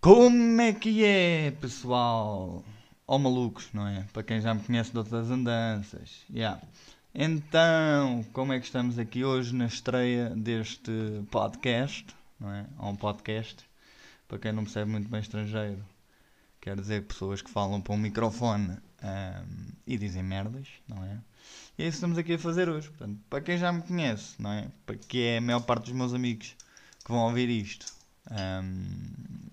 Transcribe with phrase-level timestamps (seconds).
[0.00, 2.64] Como é que é, pessoal?
[3.04, 4.06] Ó malucos, não é?
[4.12, 6.24] Para quem já me conhece de outras andanças.
[6.32, 6.62] Yeah.
[7.12, 10.92] Então, como é que estamos aqui hoje na estreia deste
[11.32, 12.06] podcast?
[12.38, 12.66] Não é?
[12.78, 13.68] Há um podcast,
[14.28, 15.84] para quem não percebe muito bem estrangeiro,
[16.60, 21.18] quer dizer pessoas que falam para um microfone um, e dizem merdas, não é?
[21.80, 22.90] E é isso que estamos aqui a fazer hoje.
[22.90, 24.68] Portanto, para quem já me conhece, não é?
[24.84, 26.54] Para que é a maior parte dos meus amigos
[27.02, 27.90] que vão ouvir isto.
[28.30, 29.48] Um,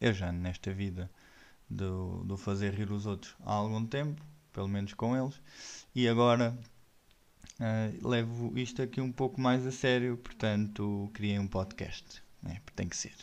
[0.00, 1.08] eu já nesta vida
[1.70, 4.20] do, do fazer rir os outros há algum tempo,
[4.52, 5.40] pelo menos com eles,
[5.94, 6.58] e agora
[7.60, 12.60] uh, levo isto aqui um pouco mais a sério, portanto criei um podcast, né?
[12.74, 13.14] tem que ser.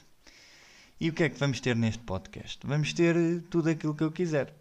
[1.02, 2.66] E o que é que vamos ter neste podcast?
[2.66, 4.56] Vamos ter tudo aquilo que eu quiser,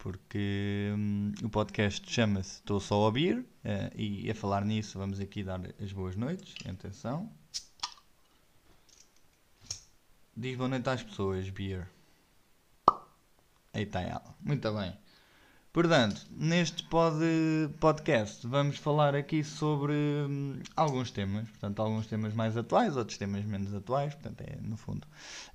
[0.00, 5.20] porque hum, o podcast chama-se Estou Só a Ouvir, uh, e a falar nisso vamos
[5.20, 7.30] aqui dar as boas noites, atenção.
[10.34, 11.86] Diz boa noite às pessoas, Beer.
[13.74, 14.34] Está ela.
[14.40, 14.96] Muito bem.
[15.70, 17.18] Portanto, neste pod,
[17.78, 21.46] podcast vamos falar aqui sobre hum, alguns temas.
[21.50, 24.14] Portanto, alguns temas mais atuais, outros temas menos atuais.
[24.14, 25.06] Portanto, é no fundo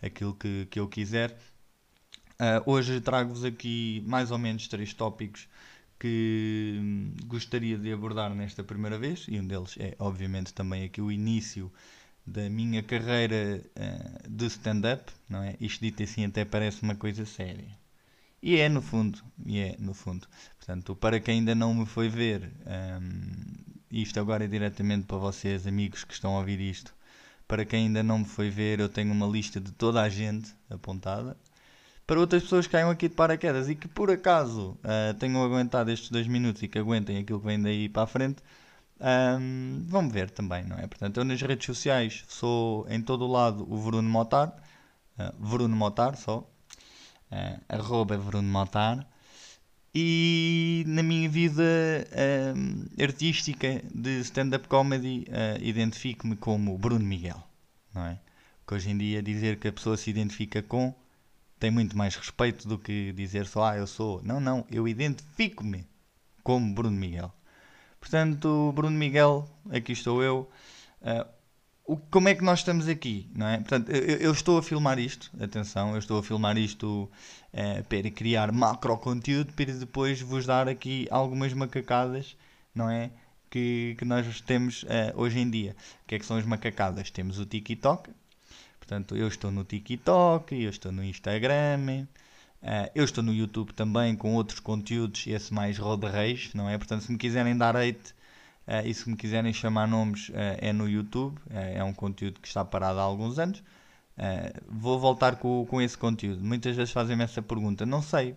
[0.01, 1.35] aquilo que, que eu quiser.
[2.39, 5.47] Uh, hoje trago-vos aqui mais ou menos três tópicos
[5.97, 9.25] que hum, gostaria de abordar nesta primeira vez.
[9.29, 11.71] E um deles é, obviamente, também aqui o início
[12.25, 15.55] da minha carreira uh, de stand-up, não é?
[15.59, 17.77] Isto dito assim até parece uma coisa séria.
[18.41, 20.27] E é no fundo, e é no fundo.
[20.57, 22.51] Portanto, para quem ainda não me foi ver,
[23.01, 26.93] um, isto agora é diretamente para vocês, amigos que estão a ouvir isto.
[27.47, 30.53] Para quem ainda não me foi ver, eu tenho uma lista de toda a gente
[30.69, 31.37] apontada.
[32.07, 35.89] Para outras pessoas que caiam aqui de paraquedas e que por acaso uh, tenham aguentado
[35.89, 38.43] estes dois minutos e que aguentem aquilo que vem daí para a frente,
[38.99, 40.87] um, vão ver também, não é?
[40.87, 44.55] Portanto, eu nas redes sociais sou em todo o lado o Bruno Motar,
[45.19, 49.05] uh, Bruno Motar só, uh, arroba Bruno Motar,
[49.93, 55.25] e na minha vida uh, artística de stand-up comedy
[55.61, 57.41] identifico-me como Bruno Miguel,
[57.93, 58.19] não é?
[58.59, 60.93] Porque hoje em dia dizer que a pessoa se identifica com
[61.59, 64.21] tem muito mais respeito do que dizer só, ah, eu sou.
[64.23, 65.87] Não, não, eu identifico-me
[66.43, 67.33] como Bruno Miguel.
[67.99, 70.49] Portanto, Bruno Miguel, aqui estou eu.
[71.01, 71.27] Uh,
[71.85, 73.57] o, como é que nós estamos aqui, não é?
[73.57, 77.09] Portanto, eu, eu estou a filmar isto, atenção, eu estou a filmar isto
[77.53, 82.35] uh, para criar macro conteúdo para depois vos dar aqui algumas macacadas,
[82.73, 83.11] não é?
[83.49, 85.75] Que, que nós temos uh, hoje em dia.
[86.03, 87.09] O que é que são as macacadas?
[87.09, 88.09] Temos o TikTok,
[88.85, 92.05] portanto, eu estou no TikTok, eu estou no Instagram,
[92.65, 96.75] Uh, eu estou no YouTube também com outros conteúdos, esse mais Roda Reis, não é?
[96.79, 98.15] Portanto, se me quiserem dar hate
[98.67, 101.37] uh, e se me quiserem chamar nomes, uh, é no YouTube.
[101.51, 103.63] é um conteúdo que está parado há alguns anos.
[104.67, 106.43] vou voltar com, com esse conteúdo.
[106.43, 107.85] Muitas vezes fazem-me essa pergunta.
[107.85, 108.35] Não sei.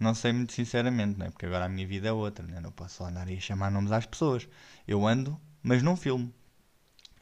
[0.00, 1.30] Não sei muito sinceramente, não é?
[1.30, 2.60] Porque agora a minha vida é outra, não, é?
[2.60, 4.48] não posso andar a chamar nomes às pessoas.
[4.88, 6.32] Eu ando, mas não filmo.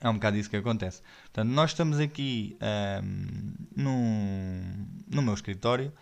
[0.00, 1.02] É um bocado isso que acontece.
[1.22, 2.58] Portanto, nós estamos aqui
[3.02, 5.92] um, no, no meu escritório.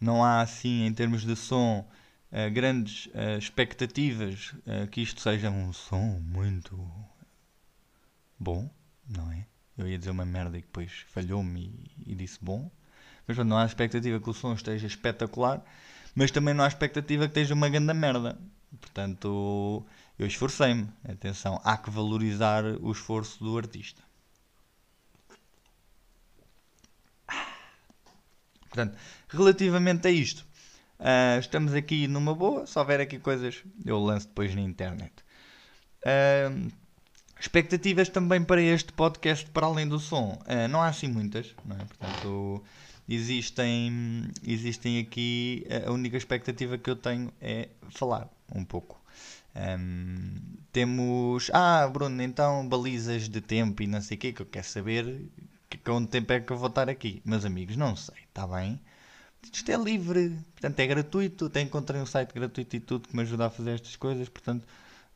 [0.00, 1.88] Não há assim, em termos de som,
[2.32, 6.78] uh, grandes uh, expectativas uh, que isto seja um som muito
[8.38, 8.70] bom,
[9.08, 9.46] não é?
[9.76, 12.70] Eu ia dizer uma merda e depois falhou-me e, e, disse bom.
[13.26, 15.62] Mas não há expectativa que o som esteja espetacular,
[16.14, 18.38] mas também não há expectativa que esteja uma grande merda.
[18.80, 19.84] Portanto,
[20.18, 20.88] eu esforcei-me.
[21.08, 24.02] Atenção, há que valorizar o esforço do artista.
[28.76, 30.44] Portanto, relativamente a isto,
[31.00, 32.66] uh, estamos aqui numa boa.
[32.66, 35.14] Se houver aqui coisas, eu lanço depois na internet.
[36.02, 36.70] Uh,
[37.40, 41.76] expectativas também para este podcast, para além do som, uh, não há assim muitas, não
[41.76, 41.84] é?
[41.84, 42.62] Portanto,
[43.08, 45.66] existem, existem aqui.
[45.86, 49.00] A única expectativa que eu tenho é falar um pouco.
[49.56, 51.50] Um, temos.
[51.52, 55.30] Ah, Bruno, então balizas de tempo e não sei o que, que eu quero saber
[55.70, 57.22] que, quanto tempo é que eu vou estar aqui.
[57.24, 58.80] Meus amigos, não sei, está bem?
[59.52, 61.46] Isto é livre, portanto é gratuito.
[61.46, 64.66] Até encontrei um site gratuito e tudo que me ajuda a fazer estas coisas, portanto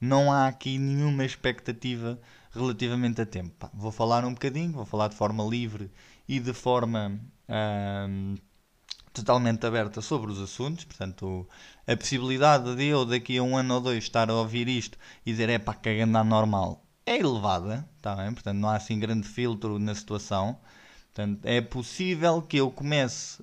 [0.01, 2.19] não há aqui nenhuma expectativa
[2.53, 3.55] relativamente a tempo.
[3.59, 5.91] Pá, vou falar um bocadinho, vou falar de forma livre
[6.29, 7.21] e de forma.
[9.13, 11.49] Totalmente aberta sobre os assuntos, portanto,
[11.87, 15.33] a possibilidade de eu daqui a um ano ou dois estar a ouvir isto e
[15.33, 18.33] dizer é pá, que é normal é elevada, tá bem?
[18.33, 20.59] Portanto, não há assim grande filtro na situação.
[21.13, 23.43] Portanto, é possível que eu comece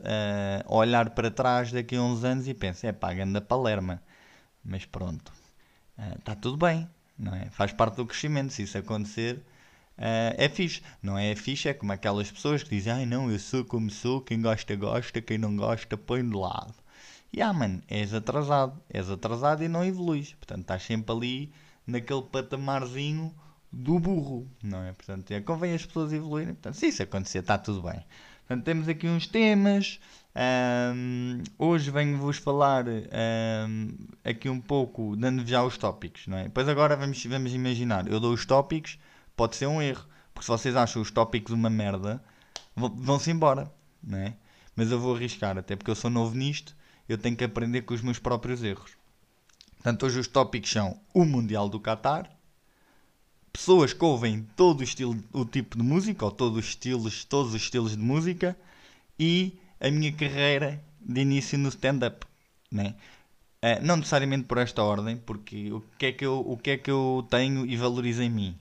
[0.66, 4.02] a olhar para trás daqui a uns anos e pense, é pá, ganda Palerma.
[4.63, 5.31] Mas pronto,
[6.18, 7.50] está uh, tudo bem, não é?
[7.50, 9.44] Faz parte do crescimento, se isso acontecer,
[9.98, 10.82] uh, é fixe.
[11.02, 14.22] Não é fixe, é como aquelas pessoas que dizem, ai não, eu sou como sou,
[14.22, 16.76] quem gosta, gosta, quem não gosta, põe de lado.
[17.32, 20.34] E ah, mano, és atrasado, és atrasado e não evoluís.
[20.34, 21.52] Portanto, estás sempre ali
[21.86, 23.34] naquele patamarzinho
[23.72, 24.94] do burro, não é?
[24.94, 26.54] Portanto, é, convém as pessoas evoluírem.
[26.54, 28.04] Portanto, se isso acontecer, está tudo bem.
[28.48, 30.00] Portanto, temos aqui uns temas.
[30.96, 36.44] Um, hoje venho-vos falar um, aqui um pouco, dando já os tópicos, não é?
[36.44, 39.00] Depois agora vamos, vamos imaginar, eu dou os tópicos,
[39.38, 40.04] pode ser um erro,
[40.34, 42.22] porque se vocês acham os tópicos uma merda,
[42.75, 43.72] vão-se embora,
[44.04, 44.36] não é?
[44.75, 46.75] Mas eu vou arriscar, até porque eu sou novo nisto,
[47.07, 48.92] eu tenho que aprender com os meus próprios erros.
[49.75, 52.30] Portanto, hoje os tópicos são o Mundial do Qatar,
[53.54, 57.54] pessoas que ouvem todo o estilo, o tipo de música, ou todos os estilos, todos
[57.54, 58.57] os estilos de música,
[59.19, 62.25] e a minha carreira de início no stand-up,
[62.72, 62.95] né?
[63.63, 66.78] Uh, não necessariamente por esta ordem, porque o que é que eu, o que é
[66.78, 68.60] que eu tenho e valorizo em mim?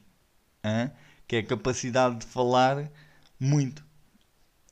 [0.66, 0.90] Uh,
[1.28, 2.90] que é a capacidade de falar
[3.38, 3.84] muito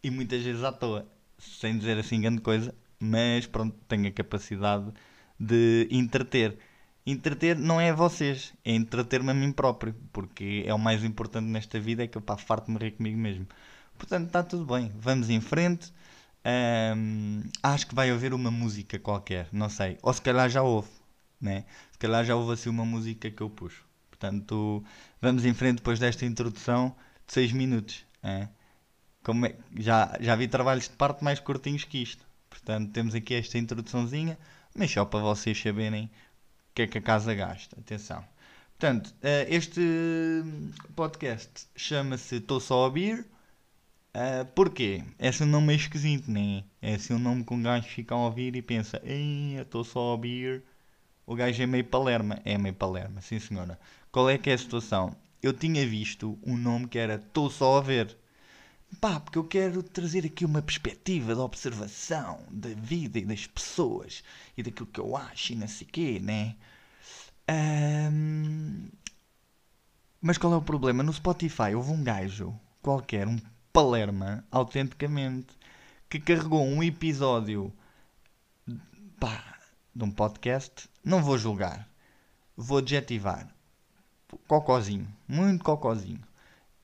[0.02, 1.06] e muitas vezes à toa,
[1.38, 4.92] sem dizer assim grande coisa, mas pronto, tenho a capacidade
[5.38, 6.58] de entreter.
[7.06, 11.78] Entreter não é vocês, é entreter-me a mim próprio, porque é o mais importante nesta
[11.80, 13.46] vida, é que eu pá, farto-me rir comigo mesmo.
[13.96, 15.92] Portanto, está tudo bem, vamos em frente.
[16.46, 19.98] Um, acho que vai haver uma música qualquer, não sei.
[20.02, 20.90] Ou se calhar já houve,
[21.40, 21.64] né?
[21.92, 23.84] Se calhar já houve assim uma música que eu puxo.
[24.24, 24.82] Portanto,
[25.20, 28.06] vamos em frente depois desta introdução de 6 minutos.
[28.22, 28.48] É?
[29.22, 29.54] Como é?
[29.76, 32.26] Já, já vi trabalhos de parte mais curtinhos que isto.
[32.48, 34.38] Portanto, temos aqui esta introduçãozinha,
[34.74, 36.10] mas só para vocês saberem o
[36.74, 37.78] que é que a casa gasta.
[37.78, 38.24] Atenção.
[38.78, 39.82] Portanto, eh, este
[40.96, 43.26] podcast chama-se Tô Só a Beer
[44.16, 45.02] Uh, porquê?
[45.18, 46.62] É assim um nome meio esquisito, né?
[46.80, 50.12] É assim um nome que um gajo fica a ouvir e pensa, estou só a
[50.12, 50.62] ouvir.
[51.26, 52.40] O gajo é meio palerma.
[52.44, 53.78] É meio palerma, sim senhora.
[54.14, 55.16] Qual é que é a situação?
[55.42, 58.16] Eu tinha visto um nome que era Estou só a ver.
[59.00, 64.22] Pá, porque eu quero trazer aqui uma perspectiva de observação da vida e das pessoas
[64.56, 66.54] e daquilo que eu acho e não sei quê, né?
[67.50, 68.88] Um...
[70.20, 71.02] Mas qual é o problema?
[71.02, 73.36] No Spotify houve um gajo qualquer, um
[73.72, 75.58] Palerma, autenticamente,
[76.08, 77.72] que carregou um episódio
[79.18, 79.58] pá,
[79.92, 80.88] de um podcast.
[81.04, 81.88] Não vou julgar,
[82.56, 83.53] vou adjetivar.
[84.46, 86.20] Cocózinho, muito cocózinho.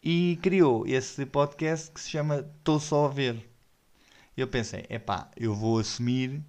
[0.02, 3.48] E criou esse podcast que se chama Tô Só a Ver.
[4.37, 6.42] Eu pensei, epá, eu vou assumir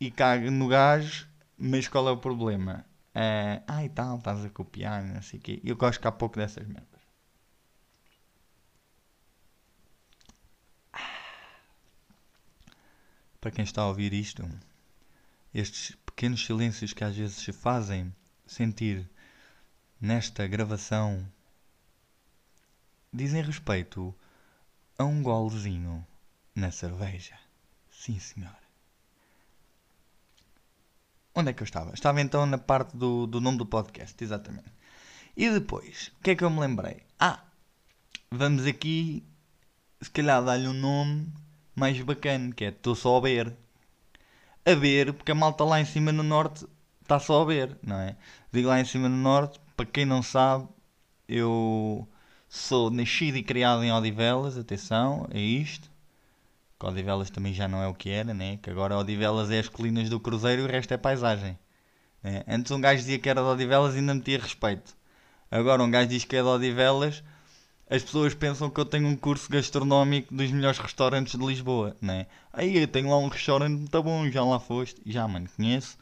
[0.00, 1.28] e cago no gajo,
[1.58, 2.84] mas qual é o problema?
[3.14, 5.60] Uh, ah, e tal, estás a copiar, não sei o quê.
[5.64, 6.94] Eu gosto que há pouco dessas merdas.
[13.44, 14.42] para quem está a ouvir isto,
[15.52, 18.10] estes pequenos silêncios que às vezes se fazem
[18.46, 19.06] sentir
[20.04, 21.26] nesta gravação
[23.10, 24.14] dizem respeito
[24.98, 26.06] a um golezinho
[26.54, 27.34] na cerveja.
[27.90, 28.58] Sim, senhora.
[31.34, 31.94] Onde é que eu estava?
[31.94, 34.70] Estava então na parte do, do nome do podcast, exatamente.
[35.34, 37.02] E depois, o que é que eu me lembrei?
[37.18, 37.42] Ah,
[38.30, 39.24] vamos aqui,
[40.02, 41.32] se calhar, dar-lhe um nome
[41.74, 43.56] mais bacana, que é estou só a ver.
[44.66, 46.66] A ver, porque a malta lá em cima no norte
[47.00, 48.16] está só a ver, não é?
[48.52, 50.68] Digo lá em cima no norte, para quem não sabe,
[51.28, 52.08] eu
[52.48, 55.90] sou nascido e criado em Odivelas, atenção, é isto.
[56.78, 58.58] Que Odivelas também já não é o que era, né?
[58.62, 61.58] Que agora Odivelas é as colinas do Cruzeiro e o resto é paisagem.
[62.22, 62.44] É.
[62.48, 64.96] Antes um gajo dizia que era de Odivelas e ainda metia respeito.
[65.50, 67.22] Agora um gajo diz que é de Odivelas
[67.88, 72.26] as pessoas pensam que eu tenho um curso gastronómico dos melhores restaurantes de Lisboa, né?
[72.52, 75.98] Aí eu tenho lá um restaurante muito bom, já lá foste, já mano, conheço.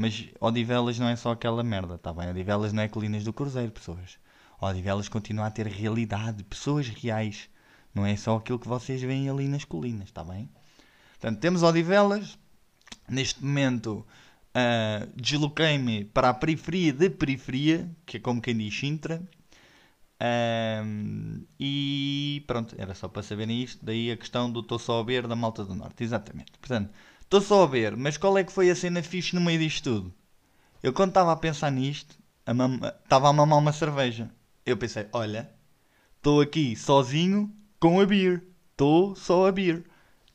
[0.00, 2.30] Mas Odivelas não é só aquela merda, tá bem?
[2.30, 4.18] Odivelas não é Colinas do Cruzeiro, pessoas.
[4.60, 7.50] Odivelas continua a ter realidade, pessoas reais.
[7.94, 10.48] Não é só aquilo que vocês veem ali nas colinas, tá bem?
[11.18, 12.38] Portanto, temos Odivelas.
[13.08, 14.06] Neste momento,
[14.54, 19.22] uh, desloquei-me para a periferia da periferia, que é como quem diz Sintra
[20.22, 23.84] um, e pronto, era só para saberem isto.
[23.84, 26.52] Daí a questão do estou só a ver da malta do norte, exatamente.
[26.60, 26.90] Portanto,
[27.30, 29.84] estou só a ver, mas qual é que foi a cena fixe no meio disto
[29.84, 30.14] tudo?
[30.82, 32.18] Eu quando estava a pensar nisto,
[33.04, 34.28] estava a, a mamar uma cerveja.
[34.66, 35.48] Eu pensei, olha,
[36.16, 38.42] estou aqui sozinho com a beer.
[38.72, 39.84] Estou só a beer.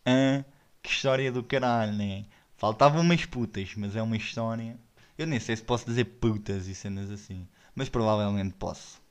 [0.06, 0.46] Ah,
[0.82, 2.26] que história do caralho, né?
[2.56, 4.80] Faltavam umas putas, mas é uma história.
[5.18, 9.02] Eu nem sei se posso dizer putas e cenas assim, mas provavelmente posso.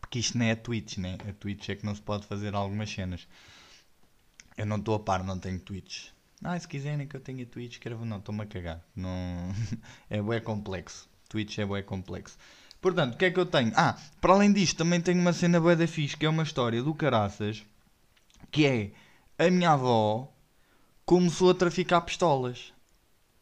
[0.00, 1.18] Porque isto não é a Twitch, né?
[1.28, 3.26] A Twitch é que não se pode fazer algumas cenas.
[4.56, 6.08] Eu não estou a par, não tenho Twitch.
[6.42, 8.04] Ah, se quiserem que eu tenha Twitch, escrevam.
[8.04, 8.84] Não, estou-me a cagar.
[8.94, 9.54] Não...
[10.08, 11.08] é bué complexo.
[11.28, 12.36] Twitch é bué complexo.
[12.80, 13.72] Portanto, o que é que eu tenho?
[13.76, 16.82] Ah, para além disto, também tenho uma cena bué da fixe, que é uma história
[16.82, 17.62] do caraças,
[18.50, 18.92] que é
[19.38, 20.32] a minha avó
[21.04, 22.72] começou a traficar pistolas.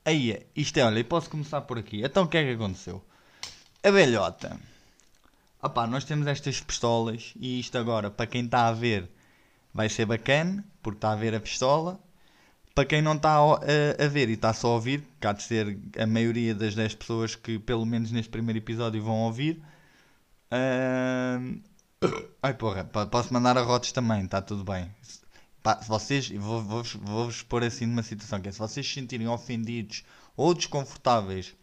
[0.05, 2.03] Aí, isto é, olha, posso começar por aqui.
[2.03, 3.05] Então, o que é que aconteceu?
[3.83, 4.59] A velhota.
[5.63, 9.11] Opá, nós temos estas pistolas e isto agora, para quem está a ver,
[9.79, 12.01] vai ser bacana, porque está a ver a pistola.
[12.75, 15.79] Para quem não está a, a, ver e está só a ouvir, há de ser
[15.97, 19.63] a maioria das 10 pessoas que pelo menos neste primeiro episódio vão ouvir.
[20.51, 21.61] Uh...
[22.43, 24.91] Ai porra, posso mandar a rotes também, está tudo bem.
[25.05, 29.29] Se vocês, vou-vos vou, vou pôr assim numa situação que é, se vocês se sentirem
[29.29, 30.05] ofendidos
[30.37, 31.55] ou desconfortáveis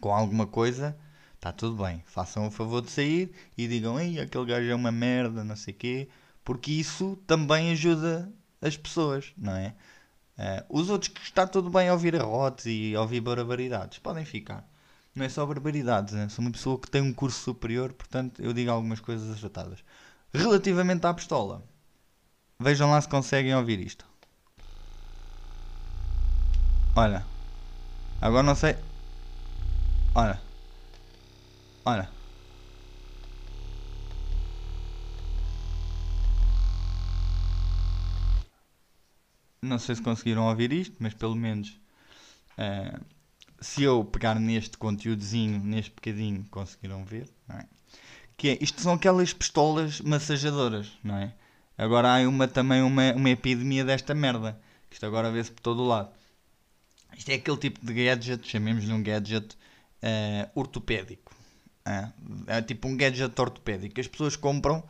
[0.00, 0.96] com alguma coisa,
[1.34, 2.02] está tudo bem.
[2.06, 5.74] Façam o favor de sair e digam, ei, aquele gajo é uma merda, não sei
[5.74, 6.08] o quê,
[6.46, 9.74] porque isso também ajuda as pessoas, não é?
[10.38, 14.64] Uh, os outros que está tudo bem a ouvir arrotes e ouvir barbaridades, podem ficar.
[15.12, 16.28] Não é só barbaridades, né?
[16.28, 19.82] sou uma pessoa que tem um curso superior, portanto eu digo algumas coisas acertadas.
[20.32, 21.64] Relativamente à pistola,
[22.60, 24.06] vejam lá se conseguem ouvir isto.
[26.94, 27.24] Olha,
[28.20, 28.76] agora não sei.
[30.14, 30.40] Olha,
[31.84, 32.15] olha.
[39.66, 41.78] Não sei se conseguiram ouvir isto, mas pelo menos
[42.58, 43.04] uh,
[43.60, 47.66] se eu pegar neste conteúdozinho, neste bocadinho, conseguiram ver, não é?
[48.36, 51.32] Que é, isto são aquelas pistolas massajadoras, não é?
[51.78, 54.58] Agora há uma, também uma, uma epidemia desta merda.
[54.90, 56.10] Isto agora vê-se por todo o lado.
[57.16, 59.54] Isto é aquele tipo de gadget, chamemos-lhe um gadget
[60.02, 61.34] uh, ortopédico.
[61.84, 62.08] É?
[62.46, 64.00] é tipo um gadget ortopédico.
[64.00, 64.82] As pessoas compram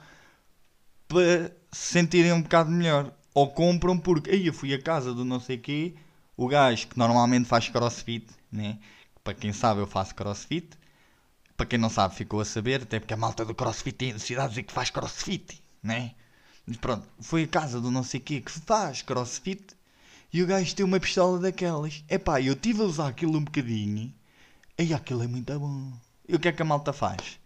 [1.09, 3.13] para se sentirem um bocado melhor.
[3.37, 5.95] Ou compram porque, aí eu fui à casa do não sei quê,
[6.39, 8.79] o gajo que normalmente faz crossfit, né?
[9.23, 10.71] Para quem sabe eu faço crossfit.
[11.55, 14.55] Para quem não sabe ficou a saber, até porque a malta do crossfit tem necessidade
[14.55, 16.15] de que faz crossfit, né?
[16.67, 19.77] Mas pronto, foi a casa do não sei quê que faz crossfit
[20.33, 22.03] e o gajo tem uma pistola daquelas.
[22.09, 24.15] Epá, eu tive a usar aquilo um bocadinho
[24.79, 25.93] e aquilo é muito bom.
[26.27, 27.39] E o que é que a malta faz?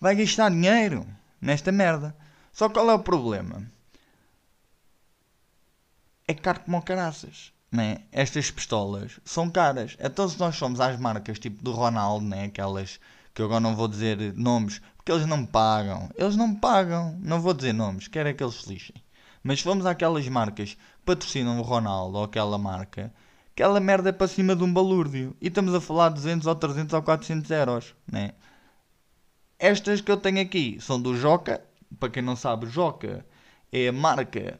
[0.00, 1.04] Vai gastar dinheiro
[1.40, 2.16] nesta merda.
[2.52, 3.74] Só qual é o problema?
[6.28, 7.52] É caro como caraças.
[7.70, 7.98] Né?
[8.12, 9.96] Estas pistolas são caras.
[10.00, 12.44] Então, se nós somos às marcas tipo do Ronaldo, né?
[12.44, 12.98] aquelas
[13.34, 16.10] que eu agora não vou dizer nomes, porque eles não pagam.
[16.16, 17.18] Eles não pagam.
[17.20, 18.96] Não vou dizer nomes, quero é que eles se lixem.
[19.42, 23.12] Mas vamos àquelas marcas que patrocinam o Ronaldo ou aquela marca,
[23.52, 25.36] aquela merda é para cima de um balúrdio.
[25.40, 27.94] E estamos a falar de 200 ou 300 ou 400 euros.
[28.10, 28.32] Né?
[29.58, 31.62] Estas que eu tenho aqui são do Joca.
[32.00, 33.24] Para quem não sabe, Joca
[33.70, 34.58] é a marca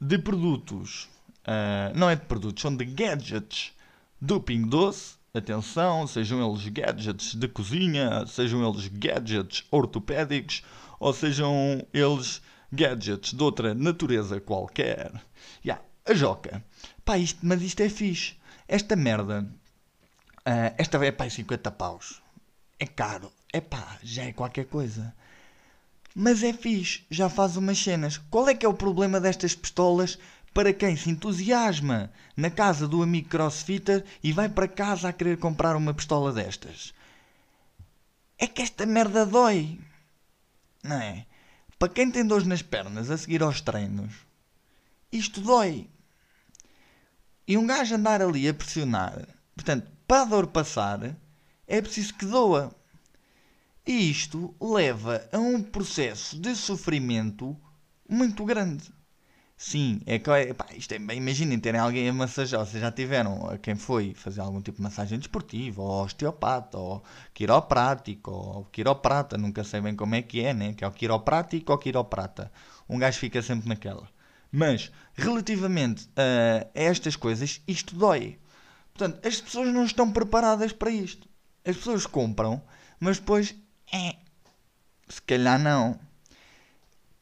[0.00, 1.08] de produtos,
[1.46, 3.72] uh, não é de produtos, são de gadgets
[4.20, 5.18] do Ping Doce.
[5.32, 10.64] Atenção, sejam eles gadgets de cozinha, sejam eles gadgets ortopédicos
[10.98, 12.42] ou sejam eles
[12.72, 15.12] gadgets de outra natureza qualquer.
[15.64, 16.64] Yeah, a Joca.
[17.04, 18.34] Pá, isto, mas isto é fixe.
[18.66, 19.48] Esta merda,
[20.40, 22.20] uh, esta é pá, 50 paus.
[22.78, 23.30] É caro.
[23.52, 25.14] É pá, já é qualquer coisa.
[26.14, 28.18] Mas é fixe, já faz umas cenas.
[28.30, 30.18] Qual é que é o problema destas pistolas
[30.52, 35.38] para quem se entusiasma na casa do amigo crossfitter e vai para casa a querer
[35.38, 36.92] comprar uma pistola destas?
[38.38, 39.78] É que esta merda dói.
[40.82, 41.26] Não é?
[41.78, 44.12] Para quem tem dores nas pernas a seguir aos treinos,
[45.12, 45.88] isto dói.
[47.46, 51.16] E um gajo andar ali a pressionar, portanto, para a dor passar,
[51.66, 52.74] é preciso que doa.
[53.90, 57.56] E isto leva a um processo de sofrimento
[58.08, 58.84] muito grande.
[59.56, 63.74] Sim, é que epá, isto é, imaginem terem alguém a massajar, vocês já tiveram quem
[63.74, 67.02] foi fazer algum tipo de massagem desportiva, ou osteopata, ou
[67.34, 70.72] quiroprático, ou quiroprata, nunca sei bem como é que é, né?
[70.72, 72.52] Que é o quiroprático ou quiroprata.
[72.88, 74.08] Um gajo fica sempre naquela.
[74.52, 78.38] Mas, relativamente a estas coisas, isto dói.
[78.94, 81.28] Portanto, as pessoas não estão preparadas para isto.
[81.64, 82.62] As pessoas compram,
[83.00, 83.52] mas depois
[83.92, 84.16] é.
[85.08, 85.98] Se calhar não.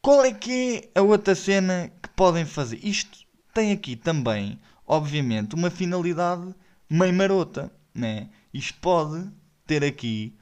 [0.01, 2.79] Qual é que é a outra cena que podem fazer?
[2.83, 6.55] Isto tem aqui também, obviamente, uma finalidade
[6.89, 8.29] meio marota, né?
[8.53, 9.29] Isto pode
[9.65, 10.37] ter aqui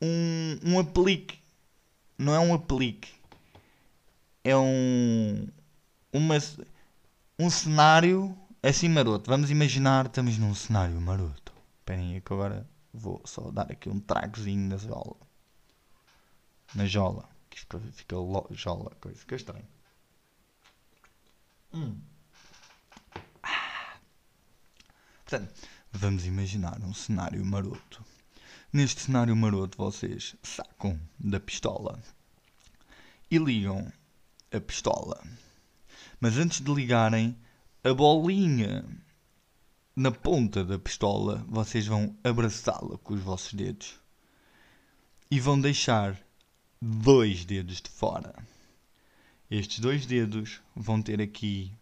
[0.00, 1.38] um, um aplique.
[2.16, 3.10] Não é um aplique.
[4.42, 5.48] É um
[6.12, 6.36] uma,
[7.38, 9.30] um cenário assim maroto.
[9.30, 11.52] Vamos imaginar, estamos num cenário maroto.
[11.80, 15.27] Esperem que agora vou só dar aqui um tragozinho da jola
[16.74, 17.28] na jola.
[17.50, 19.66] Que fica, fica lo, jola, coisa, fica estranho.
[21.72, 22.00] Hum.
[23.42, 23.98] Ah.
[25.24, 28.04] Portanto, vamos imaginar um cenário maroto.
[28.72, 31.98] Neste cenário maroto, vocês sacam da pistola
[33.30, 33.90] e ligam
[34.52, 35.22] a pistola.
[36.20, 37.36] Mas antes de ligarem,
[37.84, 38.84] a bolinha
[39.98, 44.00] na ponta da pistola, vocês vão abraçá-la com os vossos dedos
[45.28, 46.16] e vão deixar
[46.80, 48.34] dois dedos de fora.
[49.50, 51.72] Estes dois dedos vão ter aqui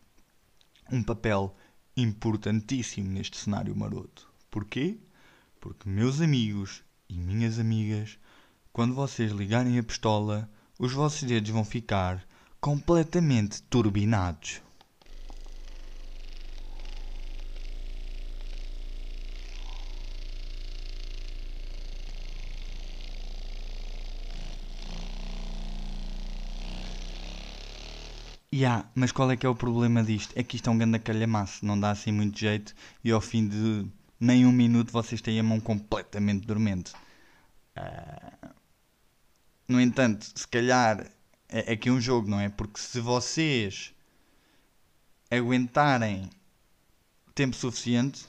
[0.90, 1.54] um papel
[1.96, 4.30] importantíssimo neste cenário maroto.
[4.50, 4.98] Porquê?
[5.60, 8.18] Porque, meus amigos e minhas amigas,
[8.72, 10.48] quando vocês ligarem a pistola,
[10.78, 12.26] os vossos dedos vão ficar
[12.60, 14.62] completamente turbinados.
[28.56, 30.32] Yeah, mas qual é que é o problema disto?
[30.34, 33.46] É que isto é um grande calhamaço, não dá assim muito jeito e ao fim
[33.46, 33.84] de
[34.18, 36.94] nem um minuto vocês têm a mão completamente dormente.
[37.76, 38.48] Uh,
[39.68, 41.06] no entanto, se calhar
[41.50, 42.48] é, é aqui um jogo, não é?
[42.48, 43.92] Porque se vocês
[45.30, 46.30] aguentarem
[47.34, 48.24] tempo suficiente,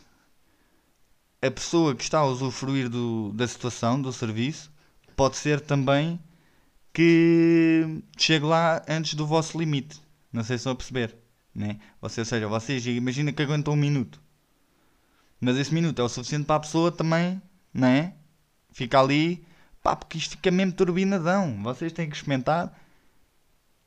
[1.41, 4.69] a pessoa que está a usufruir do, da situação, do serviço,
[5.15, 6.19] pode ser também
[6.93, 10.05] que chegue lá antes do vosso limite.
[10.31, 11.15] Não sei se estão a perceber.
[11.53, 11.79] Né?
[12.01, 14.21] Ou seja, vocês imagina que aguentam um minuto.
[15.39, 17.41] Mas esse minuto é o suficiente para a pessoa também,
[17.73, 18.13] né?
[18.71, 19.45] Fica ali,
[19.81, 21.61] pá, porque isto fica mesmo turbinadão.
[21.63, 22.73] Vocês têm que experimentar.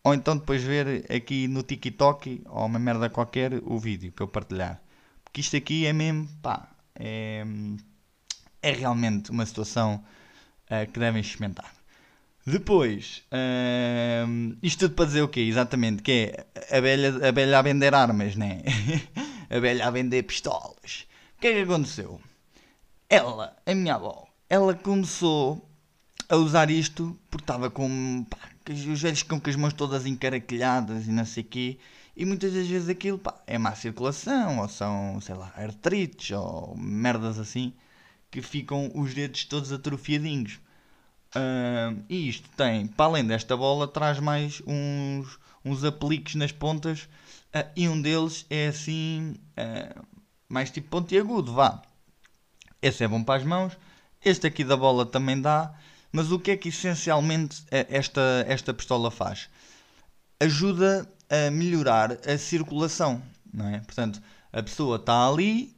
[0.02, 4.28] Ou então depois ver aqui no TikTok ou uma merda qualquer o vídeo que eu
[4.28, 4.82] partilhar.
[5.24, 7.44] Porque isto aqui é mesmo, pá, é,
[8.62, 10.02] é realmente uma situação
[10.70, 11.79] uh, que devem experimentar.
[12.50, 13.22] Depois,
[14.26, 15.40] hum, isto tudo para dizer o quê?
[15.40, 16.34] Exatamente, que
[16.68, 18.62] é a velha, a vender armas, né?
[19.48, 21.06] a velha a vender pistolas.
[21.36, 22.20] O que é que aconteceu?
[23.08, 25.64] Ela, a minha avó, ela começou
[26.28, 28.38] a usar isto porque estava com pá,
[28.68, 31.78] os velhos com as mãos todas encaraquilhadas e não sei o quê.
[32.16, 36.76] E muitas das vezes aquilo pá, é má circulação, ou são, sei lá, artrites, ou
[36.76, 37.72] merdas assim,
[38.28, 40.58] que ficam os dedos todos atrofiadinhos.
[42.08, 47.08] E isto tem, para além desta bola, traz mais uns, uns apliques nas pontas.
[47.54, 50.06] Uh, e um deles é assim, uh,
[50.48, 51.82] mais tipo pontiagudo, vá.
[52.80, 53.76] Esse é bom para as mãos.
[54.24, 55.74] Este aqui da bola também dá.
[56.12, 59.48] Mas o que é que essencialmente esta, esta pistola faz?
[60.40, 63.78] Ajuda a melhorar a circulação, não é?
[63.80, 64.20] Portanto,
[64.52, 65.76] a pessoa está ali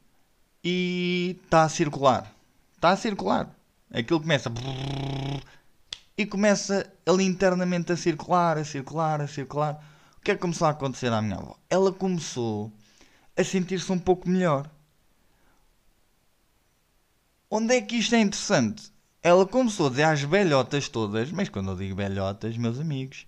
[0.63, 2.33] e está a circular.
[2.75, 3.53] Está a circular.
[3.93, 4.51] Aquilo começa
[6.17, 9.85] e começa ali internamente a circular, a circular, a circular.
[10.17, 11.55] O que é que começou a acontecer à minha avó?
[11.69, 12.71] Ela começou
[13.37, 14.67] a sentir-se um pouco melhor.
[17.51, 18.91] Onde é que isto é interessante?
[19.21, 23.27] Ela começou a dizer às velhotas todas, mas quando eu digo velhotas, meus amigos,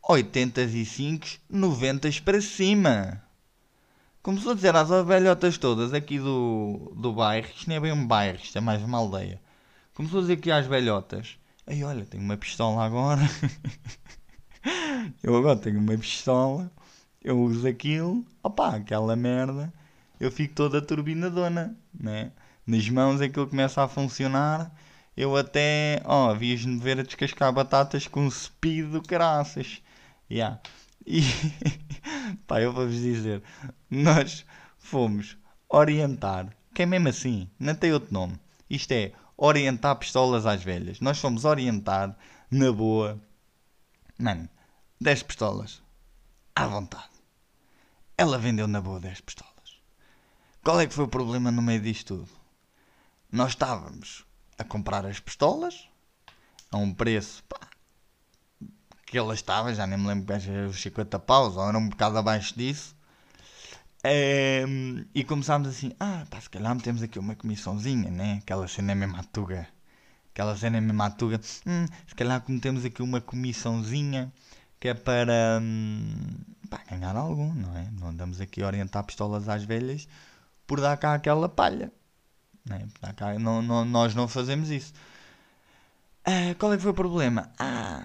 [0.00, 3.20] 85, 90 para cima.
[4.22, 8.06] Começou a dizer às velhotas todas aqui do, do bairro, isto não é bem um
[8.06, 9.40] bairro, isto é mais uma aldeia
[9.94, 13.20] Começou a dizer aqui às velhotas: Ei, olha, tenho uma pistola agora.
[15.22, 16.70] eu agora tenho uma pistola.
[17.22, 18.24] Eu uso aquilo.
[18.42, 19.72] Opá, aquela merda.
[20.18, 22.32] Eu fico toda turbinadona, né?
[22.66, 24.74] Nas mãos aquilo começa a funcionar.
[25.14, 29.82] Eu até, ó, oh, vias-me ver a descascar batatas com speed do caraças.
[30.30, 30.58] Yeah.
[31.06, 31.20] E,
[32.46, 33.42] pá, eu vou-vos dizer,
[33.90, 34.46] nós
[34.78, 35.36] fomos
[35.68, 38.40] orientar, que é mesmo assim, não tem outro nome.
[38.70, 39.12] Isto é
[39.44, 41.00] orientar pistolas às velhas.
[41.00, 42.16] Nós fomos orientar,
[42.48, 43.20] na boa,
[44.16, 44.48] mano,
[45.00, 45.82] 10 pistolas.
[46.54, 47.10] À vontade.
[48.16, 49.52] Ela vendeu na boa 10 pistolas.
[50.62, 52.28] Qual é que foi o problema no meio disto tudo?
[53.32, 54.24] Nós estávamos
[54.56, 55.88] a comprar as pistolas
[56.70, 57.58] a um preço pá,
[59.06, 60.36] que ela estava, já nem me lembro
[60.68, 62.94] os 50 paus, ou era um bocado abaixo disso.
[64.04, 68.38] Um, e começámos assim, ah, pá, se calhar metemos aqui uma comissãozinha, né?
[68.42, 69.68] Aquela cena é mesmo atuga.
[70.32, 71.40] Aquela cena é mesmo atuga.
[71.66, 74.32] Hum, se calhar metemos aqui uma comissãozinha
[74.80, 76.16] que é para, hum,
[76.68, 77.88] pá, ganhar algum, não é?
[77.92, 80.08] Não andamos aqui a orientar pistolas às velhas
[80.66, 81.92] por dar cá aquela palha.
[82.64, 82.88] Né?
[83.16, 84.92] Cá, não, não, nós não fazemos isso.
[86.24, 87.52] Ah, qual é que foi o problema?
[87.58, 88.04] Ah,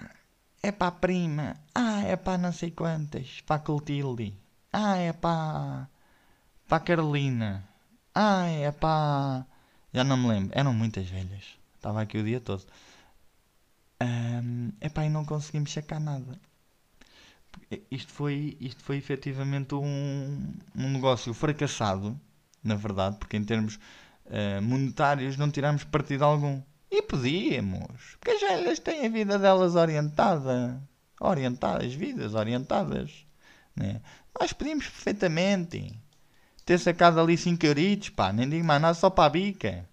[0.62, 1.56] é para a prima.
[1.74, 3.40] Ah, é para não sei quantas.
[3.46, 4.47] Para a.
[4.72, 5.88] Ah, é para
[6.70, 7.66] a Carolina.
[8.14, 9.46] Ah, é para.
[9.92, 10.50] Já não me lembro.
[10.58, 11.44] Eram muitas velhas.
[11.76, 12.66] Estava aqui o dia todo.
[14.00, 16.38] Um, epá, e não conseguimos sacar nada.
[17.90, 22.18] Isto foi, isto foi efetivamente um, um negócio fracassado,
[22.62, 23.76] na verdade, porque em termos
[24.26, 26.62] uh, monetários não tiramos partido algum.
[26.90, 30.80] E podíamos, porque as velhas têm a vida delas orientada,
[31.20, 33.26] orientadas, vidas orientadas.
[33.76, 34.00] Né?
[34.40, 35.98] Nós podíamos perfeitamente
[36.64, 39.88] ter sacado ali 5 euritos, pá, nem digo mais nada, só para a bica.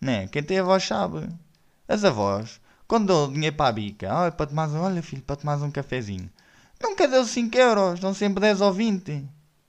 [0.00, 0.26] Né?
[0.28, 1.28] Quem tem avós sabe.
[1.86, 5.62] As avós, quando dão dinheiro para a bica, olha, para tomar, olha filho, para tomar
[5.62, 6.28] um cafezinho,
[6.82, 9.28] nunca deu 5 euros, dão sempre 10 ou 20.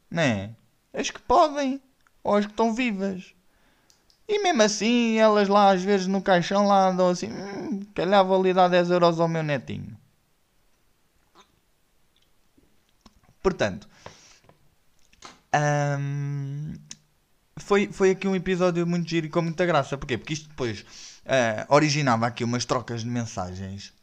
[0.10, 0.56] Né?
[0.94, 1.82] As que podem,
[2.24, 3.34] ou as que estão vivas.
[4.28, 8.42] E mesmo assim, elas lá às vezes no caixão lá andam assim, hum, calhar vou
[8.42, 9.98] lhe dar 10 euros ao meu netinho.
[13.44, 13.90] Portanto,
[15.56, 16.74] hum,
[17.58, 19.98] foi, foi aqui um episódio muito giro e com muita graça.
[19.98, 20.18] Porquê?
[20.18, 23.94] Porque isto depois uh, originava aqui umas trocas de mensagens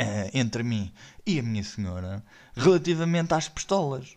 [0.00, 0.92] uh, entre mim
[1.26, 2.22] e a minha senhora
[2.56, 4.16] relativamente às pistolas.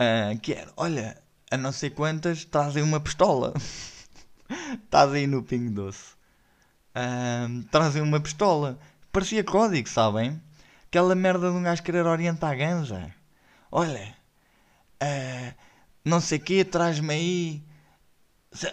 [0.00, 1.20] Uh, que era, olha,
[1.50, 3.52] a não sei quantas trazem uma pistola.
[4.92, 6.14] Aí no Pingo Doce.
[7.70, 8.78] Trazem uma pistola.
[9.12, 10.40] Parecia código, sabem?
[10.86, 13.14] Aquela merda de um gajo querer orientar a ganja.
[13.70, 14.14] Olha,
[15.02, 15.54] uh,
[16.04, 17.64] não sei o quê, traz-me aí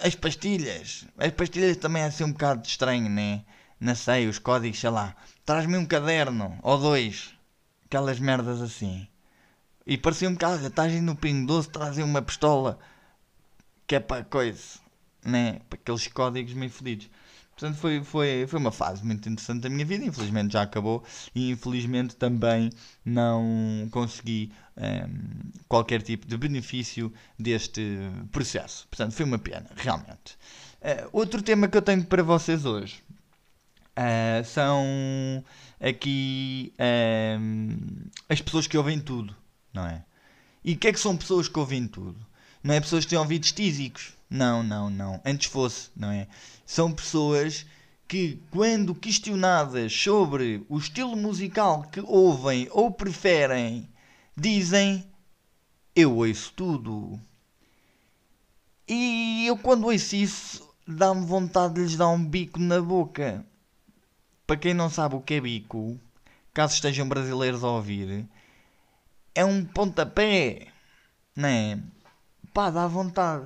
[0.01, 1.05] as pastilhas.
[1.17, 3.43] As pastilhas também é assim um bocado estranho, né?
[3.79, 5.15] Não sei, os códigos, sei lá.
[5.45, 7.33] Traz-me um caderno, ou dois.
[7.85, 9.07] Aquelas merdas assim.
[9.85, 12.79] E parecia um bocado, estás aí no Pingo Doce, trazem uma pistola.
[13.85, 14.79] Que é para coisa
[15.27, 17.09] né, para aqueles códigos meio fodidos.
[17.57, 20.05] Portanto, foi, foi, foi uma fase muito interessante da minha vida.
[20.05, 22.69] Infelizmente já acabou e infelizmente também
[23.03, 25.09] não consegui um, ehm,
[25.67, 27.81] qualquer tipo de benefício deste
[28.31, 28.87] processo.
[28.91, 30.37] Portanto, foi uma pena, realmente.
[30.79, 33.01] Uh, outro tema que eu tenho para vocês hoje
[33.97, 35.43] uh, são
[35.81, 39.35] aqui uh, as pessoas que ouvem tudo,
[39.73, 40.03] não é?
[40.63, 42.23] E o que é que são pessoas que ouvem tudo?
[42.63, 45.21] Não é pessoas que têm ouvidos tísicos não, não, não.
[45.25, 46.27] Antes fosse, não é?
[46.65, 47.65] São pessoas
[48.07, 53.89] que, quando questionadas sobre o estilo musical que ouvem ou preferem,
[54.35, 55.05] dizem:
[55.95, 57.19] Eu ouço tudo.
[58.87, 63.45] E eu, quando ouço isso, dá-me vontade de lhes dar um bico na boca.
[64.45, 65.99] Para quem não sabe o que é bico,
[66.53, 68.25] caso estejam brasileiros a ouvir,
[69.35, 70.67] é um pontapé,
[71.35, 71.79] não é?
[72.53, 73.45] Pá, dá vontade.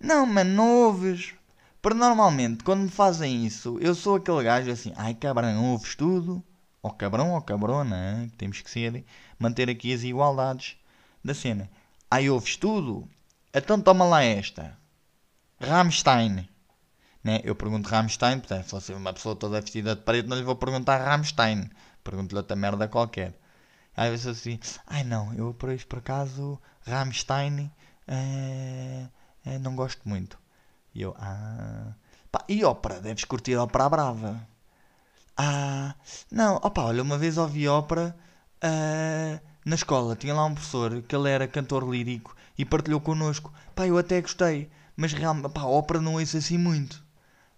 [0.00, 1.34] Não, mano, não ouves.
[1.82, 6.42] Porque normalmente, quando me fazem isso, eu sou aquele gajo assim, ai cabrão, ouves tudo.
[6.82, 9.04] Ou cabrão ou cabrona, temos que ser,
[9.38, 10.76] manter aqui as igualdades
[11.24, 11.68] da cena.
[12.10, 13.08] Ai, ouves tudo?
[13.52, 14.78] Então toma lá esta.
[15.60, 16.48] Rammstein.
[17.22, 17.40] Né?
[17.44, 20.56] Eu pergunto Rammstein, portanto, se fosse uma pessoa toda vestida de preto, não lhe vou
[20.56, 21.70] perguntar Rammstein.
[22.04, 23.34] Pergunto-lhe outra merda qualquer.
[23.96, 27.70] Às vezes assim, ai não, eu por isso por acaso, Rammstein.
[28.06, 29.08] É
[29.54, 30.38] é, não gosto muito.
[30.94, 31.92] E eu, ah.
[32.30, 33.00] Pá, e ópera?
[33.00, 34.48] Deves curtir ópera brava.
[35.36, 35.94] Ah,
[36.30, 38.14] não, opá, olha, uma vez ouvi ópera
[38.64, 40.16] uh, na escola.
[40.16, 43.52] Tinha lá um professor que ele era cantor lírico e partilhou connosco.
[43.74, 47.02] Pá, eu até gostei, mas realmente, pá, ópera não ouço assim muito.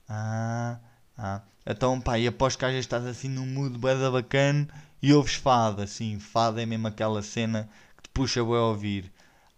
[0.08, 0.78] Ah,
[1.16, 1.42] ah.
[1.66, 4.68] Então, pá, e aposto que vezes estás assim num mood bada bacana
[5.02, 9.12] e ouves fada, assim, fada é mesmo aquela cena que te puxa a ouvir.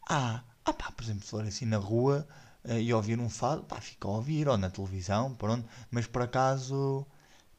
[0.08, 2.26] Ah, ah pá, por exemplo, se for assim na rua
[2.64, 5.68] uh, e ouvir um fado, pá, fica a ouvir, ou na televisão, pronto.
[5.90, 7.06] Mas por acaso,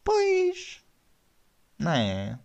[0.03, 0.79] pois,
[1.77, 2.39] não é?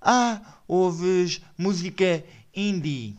[0.00, 3.18] Ah, ouves música indie,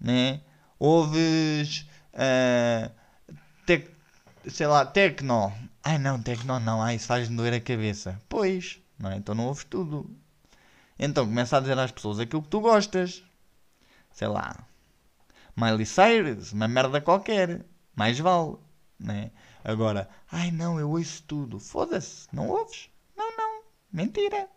[0.00, 0.40] né?
[0.78, 2.90] Ouves, uh,
[3.66, 3.90] tec,
[4.48, 5.52] sei lá, techno.
[5.82, 8.20] Ai não, techno não, ai, isso faz-me doer a cabeça.
[8.28, 9.16] Pois, não é?
[9.16, 10.08] Então não ouves tudo.
[10.98, 13.22] Então começa a dizer às pessoas aquilo que tu gostas.
[14.12, 14.65] Sei lá,
[15.56, 17.64] Miley Cyrus, uma merda qualquer.
[17.94, 18.58] Mais vale,
[19.00, 19.30] né?
[19.64, 21.58] Agora, ai não, eu ouço tudo.
[21.58, 22.90] Foda-se, não ouves?
[23.16, 24.48] Não, não, mentira.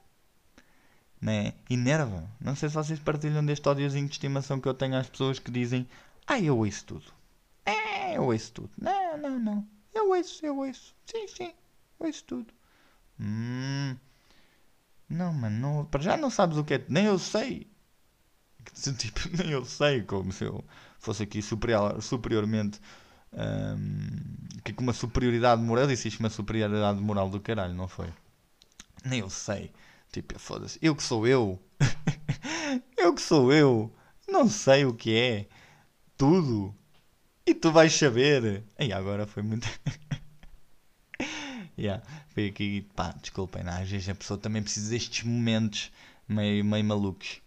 [1.21, 1.53] Né?
[1.69, 2.29] Enerva.
[2.39, 5.49] Não sei se vocês partilham deste ódiozinho de estimação que eu tenho às pessoas que
[5.49, 5.87] dizem
[6.27, 7.13] ai eu ouço tudo.
[7.65, 8.69] É, eu ouço tudo.
[8.77, 9.67] Não, não, não.
[9.93, 10.93] Eu ouço, eu ouço.
[11.05, 11.53] Sim, sim,
[11.97, 12.53] ouço tudo.
[13.19, 13.95] Hum.
[15.09, 16.85] Não, mano, não, para já não sabes o que é.
[16.87, 17.67] Nem eu sei.
[18.97, 20.63] Tipo, nem eu sei como se eu
[20.99, 22.79] fosse aqui superior, superiormente.
[23.31, 28.11] Um, que com uma superioridade moral, isto, uma superioridade moral do caralho, não foi?
[29.05, 29.71] Nem eu sei.
[30.11, 30.79] Tipo, foda-se.
[30.81, 31.59] Eu que sou eu.
[32.97, 33.93] eu que sou eu.
[34.27, 35.47] Não sei o que é.
[36.17, 36.75] Tudo.
[37.45, 38.63] E tu vais saber.
[38.79, 39.67] E agora foi muito.
[41.77, 42.81] yeah, foi aqui.
[42.95, 45.91] Pá, desculpem, às vezes a pessoa também precisa destes momentos
[46.27, 47.41] meio, meio malucos.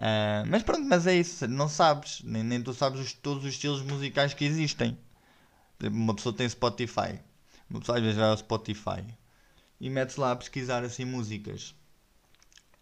[0.00, 3.50] Uh, mas pronto, mas é isso, não sabes, nem, nem tu sabes os, todos os
[3.50, 4.98] estilos musicais que existem.
[5.82, 7.20] uma pessoa tem Spotify.
[7.68, 9.04] Uma pessoa às vezes vai ao Spotify
[9.80, 11.74] e mete-se lá a pesquisar assim músicas.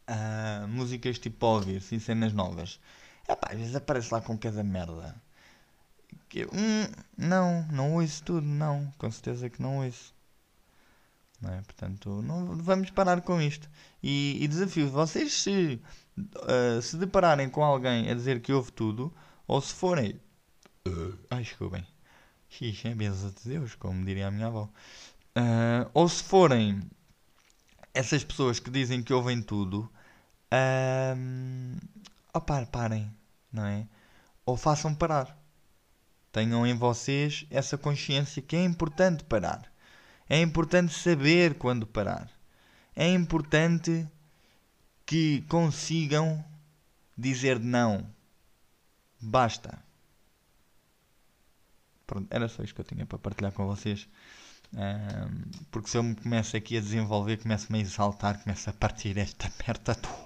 [0.08, 2.80] Uh, músicas tipo óbvio, assim, cenas novas.
[3.28, 5.14] Epá, às vezes aparece lá com cada merda.
[6.28, 8.90] Que, hum, não, não ouço tudo, não.
[8.96, 10.14] Com certeza que não ouço.
[11.58, 11.62] É?
[11.62, 13.68] Portanto, não vamos parar com isto.
[14.02, 15.80] E, e desafio vocês se
[16.18, 19.12] uh, se depararem com alguém a dizer que ouve tudo,
[19.46, 20.20] ou se forem.
[20.86, 21.86] Uh, ai, desculpem.
[22.48, 24.68] Xixe, é benção de Deus, como diria a minha avó.
[25.36, 26.82] Uh, ou se forem
[27.92, 29.90] essas pessoas que dizem que ouvem tudo,
[30.52, 31.16] uh,
[32.72, 33.12] parem,
[33.52, 33.86] não é?
[34.46, 35.36] Ou façam parar.
[36.32, 39.70] Tenham em vocês essa consciência que é importante parar.
[40.28, 42.30] É importante saber quando parar.
[42.94, 44.06] É importante
[45.06, 46.44] que consigam
[47.16, 48.06] dizer não.
[49.20, 49.82] Basta.
[52.06, 54.08] Pronto, era só isto que eu tinha para partilhar com vocês.
[55.70, 59.50] Porque se eu me começo aqui a desenvolver, começo-me a exaltar, começo a partir esta
[59.66, 60.18] merda toda.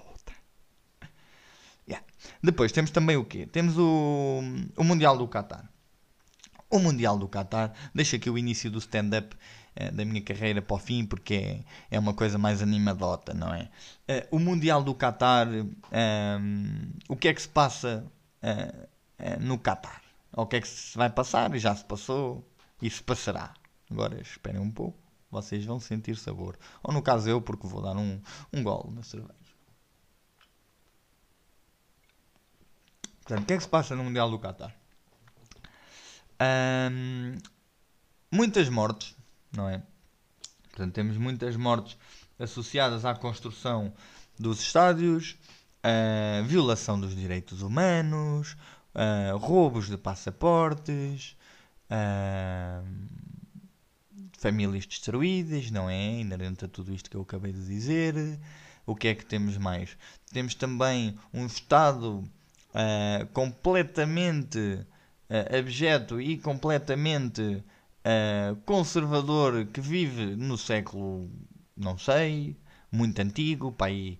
[1.87, 2.05] Yeah.
[2.41, 3.45] Depois temos também o quê?
[3.45, 4.41] Temos o,
[4.75, 5.69] o Mundial do Qatar.
[6.69, 9.35] O Mundial do Qatar, deixa aqui o início do stand-up
[9.93, 13.69] da minha carreira para o fim, porque é, uma coisa mais animadota, não é?
[14.07, 18.05] Uh, o Mundial do Qatar, um, ehm, o que é que se passa
[18.43, 20.01] uh, no Qatar?
[20.35, 21.55] O que é que se vai passar?
[21.57, 22.47] Já se passou
[22.81, 23.53] e se passará.
[23.89, 24.97] Agora esperem um pouco,
[25.31, 26.57] vocês vão sentir sabor.
[26.83, 28.19] Ou no caso eu, porque vou dar um,
[28.51, 29.33] um golo na cerveja.
[33.21, 34.75] Portanto, o que é que se passa no Mundial do Qatar?
[36.41, 37.37] Um, ehm,
[38.31, 39.15] muitas mortes,
[39.55, 39.81] não é?
[40.69, 41.97] Portanto, temos muitas mortes
[42.39, 43.93] associadas à construção
[44.39, 45.37] dos estádios,
[45.83, 48.57] a violação dos direitos humanos,
[49.39, 51.35] roubos de passaportes,
[54.43, 56.19] famílias destruídas, não é?
[56.19, 58.39] Inerente a tudo isto que eu acabei de dizer.
[58.85, 59.97] O que é que temos mais?
[60.33, 67.63] Temos também um Estado uh, completamente uh, abjeto e completamente
[68.05, 71.29] uh, conservador que vive no século,
[71.75, 72.57] não sei,
[72.91, 74.19] muito antigo, pai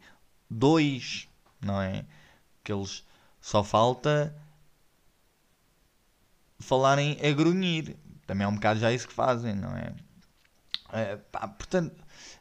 [0.49, 1.27] 2,
[1.61, 2.05] não é?
[2.63, 3.05] Que eles
[3.41, 4.35] só falta
[6.59, 7.95] falarem a grunhir.
[8.25, 9.93] Também é um bocado já isso que fazem, não é?
[10.93, 11.95] é pá, portanto,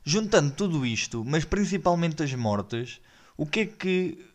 [0.04, 3.00] juntando tudo isto, mas principalmente as mortes,
[3.36, 4.32] o que é que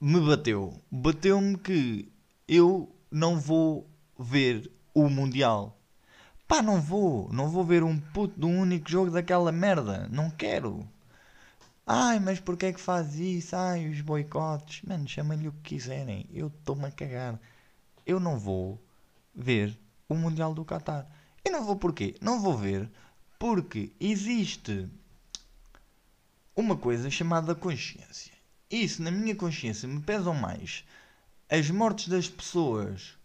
[0.00, 0.82] me bateu?
[0.90, 2.12] Bateu-me que
[2.48, 5.79] eu não vou ver o Mundial.
[6.50, 7.32] Pá, não vou.
[7.32, 10.08] Não vou ver um puto um único jogo daquela merda.
[10.10, 10.84] Não quero.
[11.86, 13.54] Ai, mas porquê é que faz isso?
[13.54, 14.82] Ai, os boicotes.
[14.82, 16.26] Mano, chamem-lhe o que quiserem.
[16.34, 17.38] Eu estou-me a cagar.
[18.04, 18.82] Eu não vou
[19.32, 21.06] ver o Mundial do Qatar.
[21.44, 22.16] E não vou porquê?
[22.20, 22.90] Não vou ver
[23.38, 24.88] porque existe
[26.56, 28.34] uma coisa chamada consciência.
[28.68, 30.84] Isso, na minha consciência, me pesam mais
[31.48, 33.16] as mortes das pessoas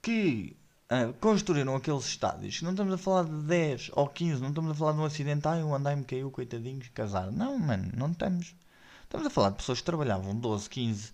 [0.00, 0.56] que
[0.94, 4.74] uh, construíram aqueles estádios, não estamos a falar de 10 ou 15, não estamos a
[4.74, 7.30] falar de um acidente, ai, um andai-me caiu, coitadinhos, casar.
[7.30, 8.54] Não, mano, não estamos.
[9.02, 11.12] Estamos a falar de pessoas que trabalhavam 12, 15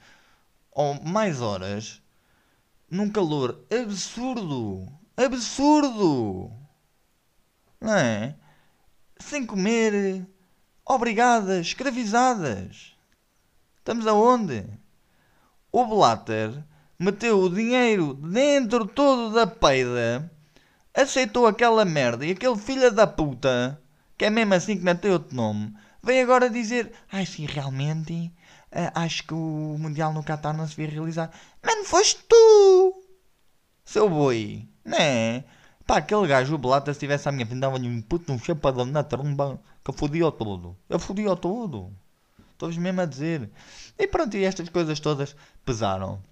[0.73, 2.01] ou mais horas
[2.91, 4.89] num calor absurdo.
[5.17, 6.51] Absurdo!
[7.81, 8.37] Não é?
[9.19, 10.27] Sem comer,
[10.85, 12.97] obrigadas, escravizadas.
[13.79, 14.67] Estamos aonde?
[15.73, 16.65] O Blatter
[17.01, 20.31] meteu o dinheiro dentro todo da peida,
[20.95, 23.81] aceitou aquela merda e aquele filho da puta,
[24.19, 28.31] que é mesmo assim que não tem outro nome, vem agora dizer: Ai sim, realmente,
[28.71, 31.31] uh, acho que o Mundial no Qatar não se devia realizar.
[31.65, 33.03] Mano, foste tu,
[33.83, 35.45] seu boi, né?
[35.87, 38.85] Pá, aquele gajo, o Blata, se tivesse à minha frente, dava-lhe um puto, um chapadão
[38.85, 40.77] na tromba, que fodia todo.
[40.89, 41.91] Eu fodia todo.
[42.53, 43.51] Estou-vos mesmo a dizer.
[43.99, 45.35] E pronto, e estas coisas todas
[45.65, 46.23] pesaram.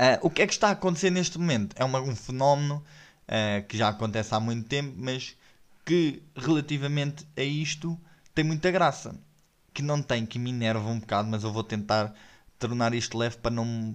[0.00, 1.76] Uh, o que é que está a acontecer neste momento?
[1.76, 2.82] É uma, um fenómeno
[3.28, 5.36] uh, que já acontece há muito tempo, mas
[5.84, 8.00] que relativamente a isto
[8.34, 9.14] tem muita graça.
[9.74, 12.14] Que não tem, que me enerva um bocado, mas eu vou tentar
[12.58, 13.94] tornar isto leve para não,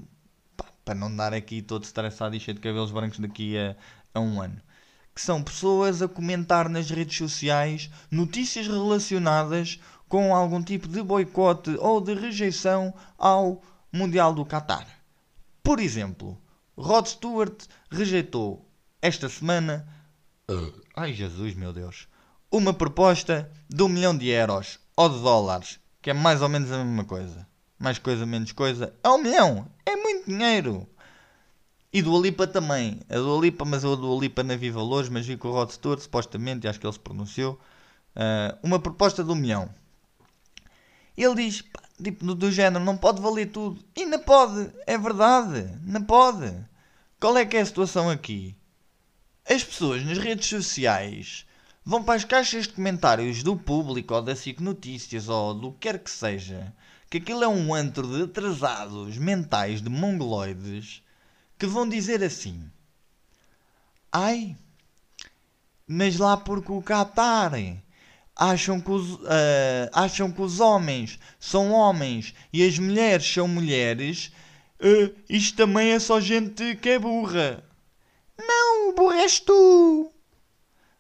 [0.86, 3.76] para não dar aqui todo estressado e cheio de cabelos brancos daqui a,
[4.14, 4.62] a um ano.
[5.16, 11.72] Que são pessoas a comentar nas redes sociais notícias relacionadas com algum tipo de boicote
[11.80, 14.86] ou de rejeição ao Mundial do Qatar.
[15.66, 16.40] Por exemplo,
[16.78, 18.70] Rod Stewart rejeitou
[19.02, 19.88] esta semana.
[20.48, 22.08] Uh, ai Jesus, meu Deus!
[22.52, 26.72] Uma proposta de um milhão de euros ou de dólares, que é mais ou menos
[26.72, 27.48] a mesma coisa.
[27.80, 28.94] Mais coisa, menos coisa.
[29.04, 29.68] É um milhão!
[29.84, 30.88] É muito dinheiro!
[31.92, 33.02] E do Alipa também.
[33.10, 35.72] A do Alipa, mas a do Alipa na Viva Valores, mas vi com o Rod
[35.72, 37.60] Stewart, supostamente, acho que ele se pronunciou.
[38.16, 39.68] Uh, uma proposta do União.
[41.18, 43.84] Ele diz, pá, tipo, do, do género, não pode valer tudo.
[43.96, 46.54] E não pode, é verdade, não pode.
[47.20, 48.56] Qual é que é a situação aqui?
[49.48, 51.46] As pessoas nas redes sociais
[51.84, 55.80] vão para as caixas de comentários do público ou da SIC Notícias ou do que
[55.82, 56.74] quer que seja,
[57.10, 61.04] que aquilo é um antro de atrasados mentais, de mongoloides,
[61.60, 62.70] que vão dizer assim:
[64.12, 64.58] Ai,
[65.88, 67.54] mas lá porque o Qatar
[68.36, 74.32] acham que, os, uh, acham que os homens são homens e as mulheres são mulheres,
[74.82, 77.64] uh, isto também é só gente que é burra.
[78.38, 80.12] Não, burra és tu!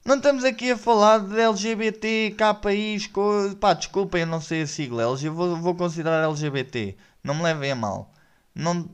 [0.05, 3.55] Não estamos aqui a falar de LGBT, KPIs, co...
[3.59, 7.71] pá, desculpem, eu não sei a sigla, eu vou, vou considerar LGBT, não me levem
[7.71, 8.13] a mal.
[8.53, 8.87] Não,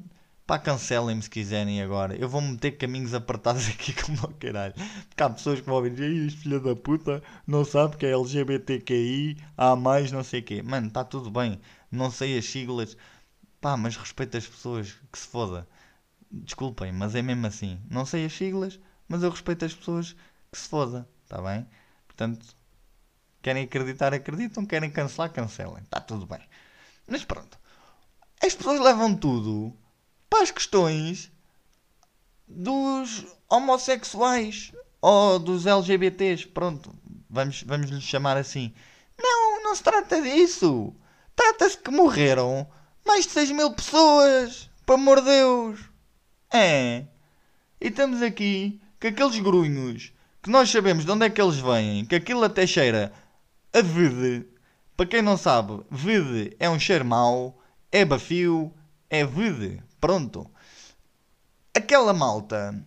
[0.45, 2.15] pá, cancelem-me se quiserem agora.
[2.15, 4.73] Eu vou meter caminhos apertados aqui como o caralho.
[5.09, 8.11] Porque há pessoas que vão ouvir, e este filho da puta não sabe que é
[8.11, 10.61] LGBTQI, há mais, não sei o quê.
[10.61, 11.59] Mano, está tudo bem,
[11.91, 12.97] não sei as siglas,
[13.59, 15.67] pá, mas respeito as pessoas, que se foda.
[16.31, 17.79] Desculpem, mas é mesmo assim.
[17.89, 20.15] Não sei as siglas, mas eu respeito as pessoas
[20.51, 21.67] que se foda, está bem?
[22.07, 22.55] Portanto,
[23.41, 26.41] querem acreditar, acreditam, querem cancelar, cancelem, está tudo bem.
[27.07, 27.57] Mas pronto,
[28.43, 29.75] as pessoas levam tudo
[30.31, 31.29] para as questões
[32.47, 36.95] dos homossexuais ou dos LGBTs, pronto,
[37.29, 38.73] vamos, vamos lhes chamar assim.
[39.21, 40.95] Não, não se trata disso.
[41.35, 42.65] Trata-se que morreram
[43.05, 45.81] mais de 6 mil pessoas, por amor de Deus.
[46.49, 47.05] É.
[47.81, 52.05] E estamos aqui com aqueles grunhos que nós sabemos de onde é que eles vêm,
[52.05, 53.11] que aquilo até cheira
[53.73, 54.47] a vide.
[54.95, 58.73] Para quem não sabe, vide é um cheiro mau, é bafio,
[59.09, 59.83] é vide.
[60.01, 60.49] Pronto.
[61.75, 62.83] Aquela malta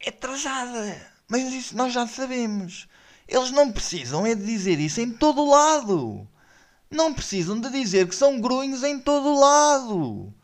[0.00, 1.12] é atrasada.
[1.28, 2.88] Mas isso nós já sabemos.
[3.26, 6.28] Eles não precisam é de dizer isso em todo o lado.
[6.90, 10.34] Não precisam de dizer que são grunhos em todo o lado.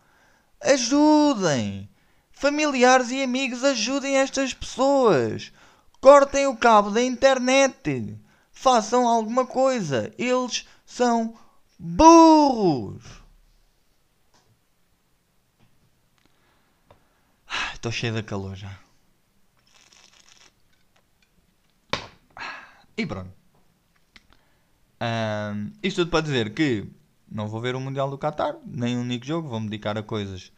[0.61, 1.91] Ajudem.
[2.31, 5.53] Familiares e amigos ajudem estas pessoas.
[6.01, 8.17] Cortem o cabo da internet.
[8.53, 10.13] Façam alguma coisa.
[10.17, 11.35] Eles são
[11.79, 13.24] burros.
[17.73, 18.79] Estou cheio de calor já.
[22.97, 23.33] E pronto.
[25.01, 26.87] Um, isto tudo para dizer que
[27.31, 30.53] não vou ver o Mundial do Qatar, nem um único jogo, vou-me dedicar a coisas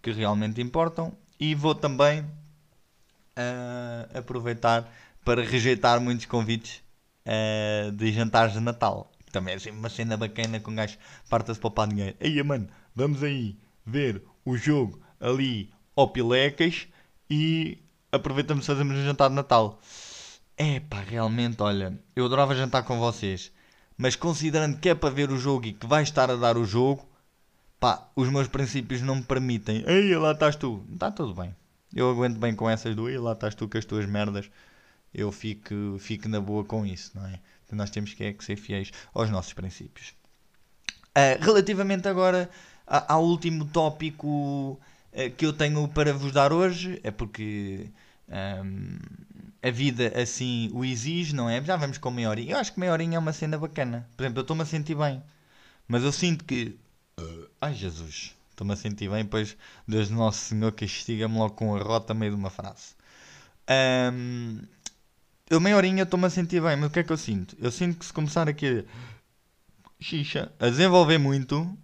[0.00, 4.90] que realmente importam e vou também uh, aproveitar
[5.24, 6.82] para rejeitar muitos convites
[7.26, 9.10] uh, de jantares de Natal.
[9.32, 10.96] Também é assim uma cena bacana com um gajo
[11.28, 12.16] parta-se poupar dinheiro.
[12.20, 16.88] Aí, mano, vamos aí ver o jogo ali ao Pilecas
[17.28, 17.78] e
[18.12, 19.80] aproveitamos e fazemos um jantar de Natal.
[20.56, 23.52] É pá, realmente, olha, eu adorava jantar com vocês,
[23.96, 26.64] mas considerando que é para ver o jogo e que vai estar a dar o
[26.64, 27.08] jogo,
[27.78, 29.84] pá, os meus princípios não me permitem.
[29.86, 30.84] Ei, lá estás tu.
[30.92, 31.54] Está tudo bem.
[31.94, 33.18] Eu aguento bem com essas duas.
[33.20, 34.50] Lá estás tu com as tuas merdas.
[35.12, 37.40] Eu fico, fico na boa com isso, não é?
[37.64, 40.14] Então nós temos que, é, que ser fiéis aos nossos princípios.
[41.10, 42.48] Uh, relativamente agora
[42.86, 44.78] ao último tópico
[45.36, 47.90] que eu tenho para vos dar hoje, é porque
[48.28, 48.98] um,
[49.62, 51.62] a vida assim o exige, não é?
[51.62, 52.52] Já vamos com meia horinha.
[52.52, 54.08] Eu acho que meia horinha é uma cena bacana.
[54.16, 55.22] Por exemplo, eu estou-me a sentir bem.
[55.88, 56.78] Mas eu sinto que
[57.60, 62.14] Ai Jesus, estou-me a sentir bem, pois Deus Nosso Senhor castiga-me logo com a rota
[62.14, 62.94] meio de uma frase.
[64.12, 64.62] Um,
[65.48, 67.56] eu meia horinha estou-me a sentir bem, mas o que é que eu sinto?
[67.60, 68.84] Eu sinto que se começar aqui
[70.00, 71.76] xixa, a desenvolver muito,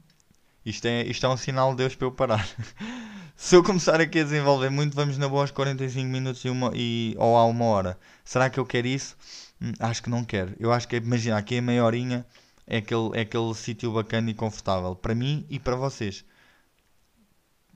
[0.67, 2.49] isto é, isto é um sinal de Deus para eu parar.
[3.37, 6.73] se eu começar aqui a desenvolver muito, vamos na boa aos 45 minutos e uma,
[6.75, 7.97] e, ou a uma hora.
[8.25, 9.17] Será que eu quero isso?
[9.63, 10.57] Hum, acho que não quero.
[10.59, 12.27] Eu acho que, imagina, aqui a meia horinha
[12.67, 16.25] é aquele, é aquele sítio bacana e confortável para mim e para vocês.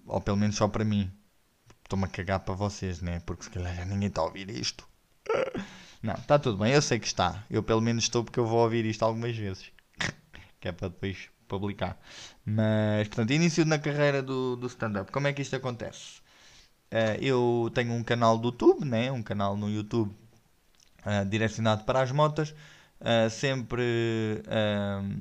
[0.05, 1.12] Ou pelo menos só para mim.
[1.84, 3.20] Estou-me a cagar para vocês, né?
[3.24, 4.84] Porque se calhar já ninguém está a ouvir isto.
[6.03, 7.45] Não, está tudo bem, eu sei que está.
[7.49, 9.70] Eu pelo menos estou porque eu vou ouvir isto algumas vezes.
[10.59, 11.98] que é para depois publicar.
[12.46, 15.11] Mas, portanto, início na carreira do, do stand-up.
[15.12, 16.20] Como é que isto acontece?
[16.92, 19.12] Uh, eu tenho um canal do YouTube, né?
[19.12, 20.11] um canal no YouTube
[21.05, 22.55] uh, direcionado para as motas.
[23.01, 23.82] Uh, sempre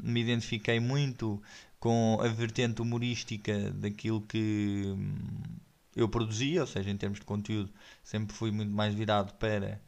[0.03, 1.41] me identifiquei muito
[1.79, 5.15] com a vertente humorística daquilo que hum,
[5.95, 7.71] eu produzia, ou seja, em termos de conteúdo,
[8.03, 9.79] sempre fui muito mais virado para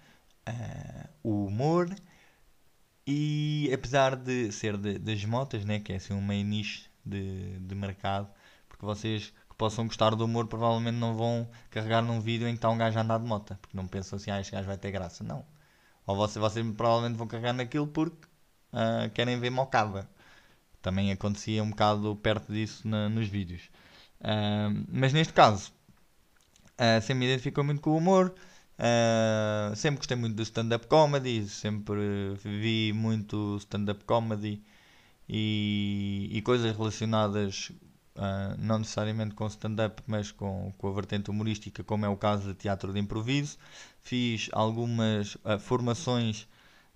[1.24, 1.94] o humor.
[3.14, 7.60] E apesar de ser de, das motas, né, que é assim um meio nicho de,
[7.60, 8.30] de mercado,
[8.70, 12.60] porque vocês que possam gostar do humor provavelmente não vão carregar num vídeo em que
[12.60, 14.78] está um gajo a andar de moto, porque não pensam assim, ah, este gajo vai
[14.78, 15.26] ter graça.
[15.26, 15.46] Não.
[16.08, 18.26] Ou vocês, vocês provavelmente vão carregar naquilo porque
[18.72, 20.10] uh, querem ver mocada.
[20.82, 23.64] Também acontecia um bocado perto disso na, nos vídeos.
[24.22, 25.74] Uh, mas neste caso,
[26.80, 28.34] uh, sempre me identificou muito com o humor.
[28.80, 34.64] Uh, sempre gostei muito do stand-up comedy, sempre vi muito stand-up comedy
[35.30, 37.72] e, e, coisas relacionadas
[38.16, 42.48] uh, não necessariamente com stand-up, mas com, com a vertente humorística, como é o caso
[42.48, 43.58] de teatro de improviso.
[44.02, 46.48] Fiz algumas uh, formações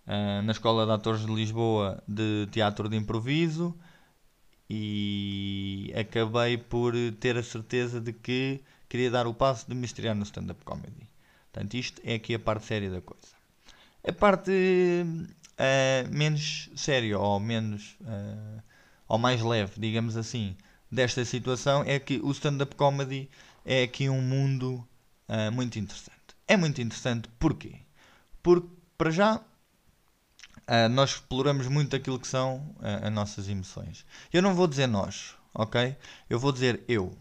[0.08, 3.76] na Escola de Atores de Lisboa de teatro de improviso
[4.70, 10.16] e acabei por ter a certeza de que queria dar o passo de me estrear
[10.16, 11.08] no stand-up comedy.
[11.56, 13.34] Portanto, isto é aqui a parte séria da coisa.
[14.06, 18.62] A parte uh, menos séria ou menos uh,
[19.08, 20.58] ou mais leve, digamos assim,
[20.92, 23.30] desta situação é que o stand-up comedy
[23.64, 24.86] é aqui um mundo
[25.30, 26.36] uh, muito interessante.
[26.46, 27.80] É muito interessante porquê?
[28.44, 29.42] Porque, para já,
[30.92, 34.06] nós exploramos muito aquilo que são as nossas emoções.
[34.32, 35.96] Eu não vou dizer nós, ok?
[36.30, 37.18] Eu vou dizer eu.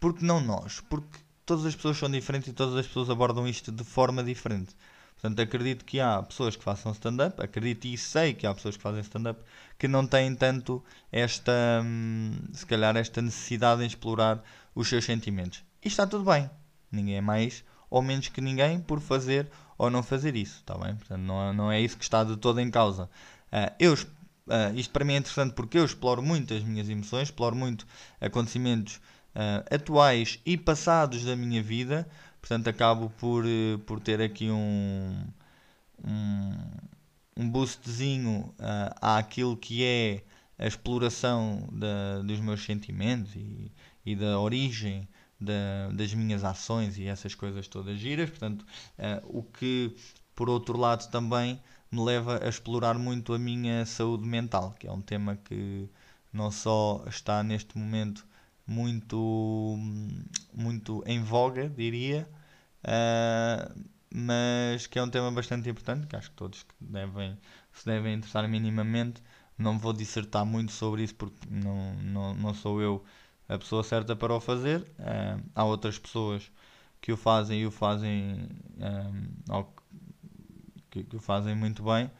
[0.00, 0.80] Porque não nós?
[0.80, 4.74] Porque todas as pessoas são diferentes e todas as pessoas abordam isto de forma diferente.
[5.14, 8.82] Portanto, acredito que há pessoas que façam stand-up, acredito e sei que há pessoas que
[8.82, 9.40] fazem stand-up
[9.78, 14.42] que não têm tanto esta, hum, se calhar, esta necessidade em explorar
[14.74, 15.64] os seus sentimentos.
[15.82, 16.50] E está tudo bem.
[16.92, 20.94] Ninguém é mais ou menos que ninguém por fazer ou não fazer isso, está bem?
[20.96, 23.04] Portanto, não é, não é isso que está de todo em causa.
[23.52, 27.28] Uh, eu, uh, isto para mim é interessante porque eu exploro muito as minhas emoções,
[27.28, 27.86] exploro muito
[28.20, 29.00] acontecimentos
[29.36, 32.08] uh, atuais e passados da minha vida,
[32.40, 35.26] portanto acabo por, uh, por ter aqui um,
[36.02, 36.58] um,
[37.36, 40.24] um boostzinho uh, àquilo que é
[40.58, 43.70] a exploração da, dos meus sentimentos e,
[44.04, 45.06] e da origem
[45.38, 48.64] da, das minhas ações e essas coisas todas giras, portanto,
[48.98, 49.94] uh, o que
[50.34, 51.60] por outro lado também
[51.90, 55.88] me leva a explorar muito a minha saúde mental, que é um tema que
[56.32, 58.26] não só está neste momento
[58.66, 59.78] muito,
[60.52, 62.28] muito em voga, diria,
[62.84, 67.38] uh, mas que é um tema bastante importante, que acho que todos devem,
[67.72, 69.22] se devem interessar minimamente.
[69.58, 73.04] Não vou dissertar muito sobre isso porque não, não, não sou eu
[73.48, 74.80] a pessoa certa para o fazer.
[74.98, 76.50] Uh, há outras pessoas
[77.00, 78.48] que o fazem e o fazem
[78.78, 79.64] um,
[80.90, 82.10] que, que, o fazem muito bem.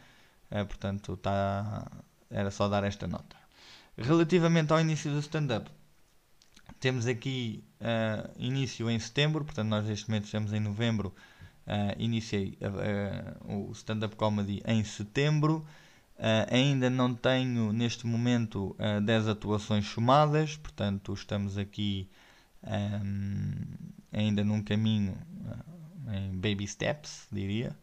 [0.50, 1.90] Uh, portanto, tá,
[2.30, 3.36] era só dar esta nota.
[3.98, 5.70] Relativamente ao início do stand-up,
[6.80, 11.14] temos aqui uh, início em setembro, portanto nós neste momento estamos em novembro,
[11.66, 15.66] uh, iniciei uh, o stand-up comedy em setembro.
[16.50, 18.74] ainda não tenho neste momento
[19.04, 22.08] 10 atuações somadas, portanto estamos aqui
[22.64, 23.52] um,
[24.12, 25.14] ainda num caminho
[26.10, 27.76] em baby steps, diria.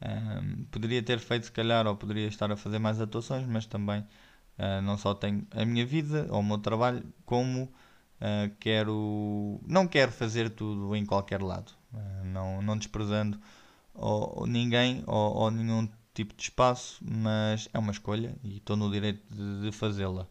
[0.00, 4.04] Um, poderia ter feito se calhar ou poderia estar a fazer mais atuações, mas também
[4.84, 7.68] não só tenho a minha vida ou o meu trabalho, como
[8.24, 13.38] Uh, quero, não quero fazer tudo em qualquer lado, uh, não, não desprezando
[13.92, 18.90] ou ninguém ou, ou, nenhum tipo de espaço, mas é uma escolha e estou no
[18.90, 20.26] direito de, de fazê-la.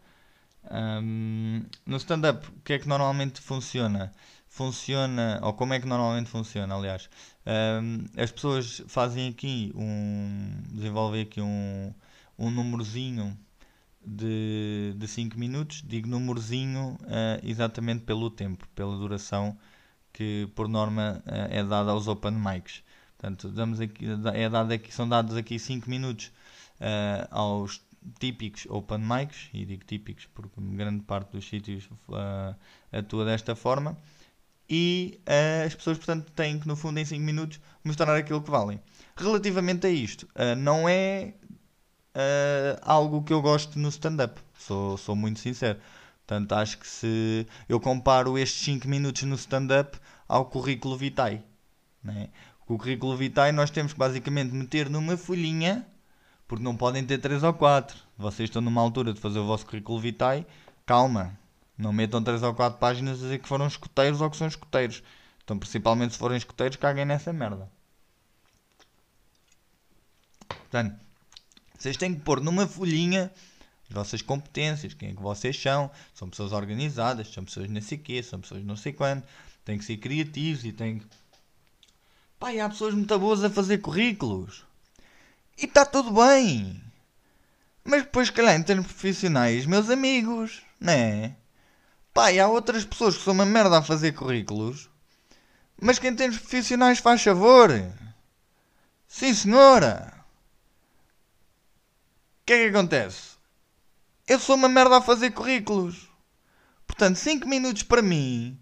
[0.71, 4.11] Um, no stand-up, o que é que normalmente funciona?
[4.47, 7.07] Funciona, ou como é que normalmente funciona, aliás,
[7.45, 11.93] um, as pessoas fazem aqui um, desenvolvem aqui um,
[12.39, 13.37] um númerozinho
[14.05, 19.57] de, de 5 minutos, digo númerozinho uh, exatamente pelo tempo, pela duração
[20.11, 22.83] que por norma uh, é dada aos open mics.
[23.17, 26.27] Portanto, damos aqui, é dado aqui, são dados aqui 5 minutos
[26.79, 27.81] uh, aos
[28.19, 31.87] típicos open mics, e digo típicos porque grande parte dos sítios
[32.91, 33.97] atua desta forma,
[34.69, 35.21] e
[35.65, 38.79] as pessoas, portanto, têm que, no fundo, em 5 minutos, mostrar aquilo que valem.
[39.15, 40.27] Relativamente a isto,
[40.57, 41.35] não é
[42.15, 44.39] uh, algo que eu gosto no stand-up.
[44.57, 45.79] Sou, sou muito sincero.
[46.25, 49.97] Portanto, acho que se eu comparo estes 5 minutos no stand-up
[50.27, 51.43] ao currículo vitae.
[52.03, 52.29] Né?
[52.67, 55.85] O currículo vitae nós temos que basicamente meter numa folhinha,
[56.47, 57.97] porque não podem ter 3 ou 4.
[58.17, 60.45] Vocês estão numa altura de fazer o vosso currículo vitae,
[60.85, 61.37] calma.
[61.77, 65.03] Não metam 3 ou 4 páginas a dizer que foram escuteiros ou que são escuteiros.
[65.43, 67.69] Então, principalmente se forem escuteiros, caguem nessa merda.
[70.47, 70.95] Portanto,
[71.83, 73.29] vocês têm que pôr numa folhinha
[73.89, 77.97] as vossas competências, quem é que vocês são, são pessoas organizadas, são pessoas não sei
[77.97, 79.21] quê, são pessoas não sei quando,
[79.65, 81.05] têm que ser criativos e têm que...
[82.39, 84.63] Pai, há pessoas muito boas a fazer currículos.
[85.57, 86.81] E está tudo bem.
[87.83, 91.35] Mas depois, calhar, em termos profissionais, meus amigos, não é?
[92.15, 94.89] Há outras pessoas que são uma merda a fazer currículos,
[95.81, 97.69] mas que em termos profissionais faz favor.
[99.05, 100.12] Sim, senhora.
[102.43, 103.37] O que é que acontece?
[104.27, 106.09] Eu sou uma merda a fazer currículos.
[106.85, 108.59] Portanto, 5 minutos para mim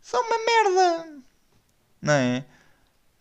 [0.00, 1.22] são uma merda.
[2.02, 2.44] Não é?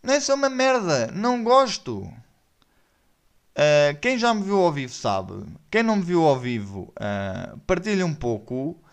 [0.01, 1.11] Não é só uma merda.
[1.11, 1.99] Não gosto.
[1.99, 5.45] Uh, quem já me viu ao vivo sabe.
[5.69, 8.83] Quem não me viu ao vivo, uh, partilha um pouco.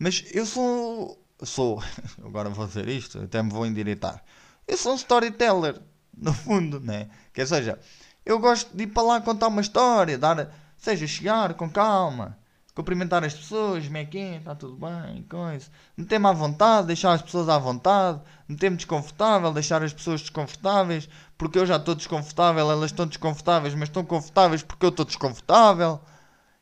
[0.00, 1.24] Mas eu sou.
[1.44, 1.80] Sou.
[2.24, 4.20] Agora vou dizer isto, até me vou endireitar.
[4.66, 5.80] Eu sou um storyteller,
[6.12, 7.08] no fundo, né?
[7.32, 7.78] Que seja,
[8.26, 10.52] eu gosto de ir para lá contar uma história, dar.
[10.76, 12.36] Seja, chegar com calma
[12.76, 15.66] cumprimentar as pessoas, como é que é, está tudo bem, coisa.
[15.96, 21.08] Meter-me à vontade, deixar as pessoas à vontade, meter-me desconfortável, deixar as pessoas desconfortáveis,
[21.38, 25.98] porque eu já estou desconfortável, elas estão desconfortáveis, mas estão confortáveis porque eu estou desconfortável.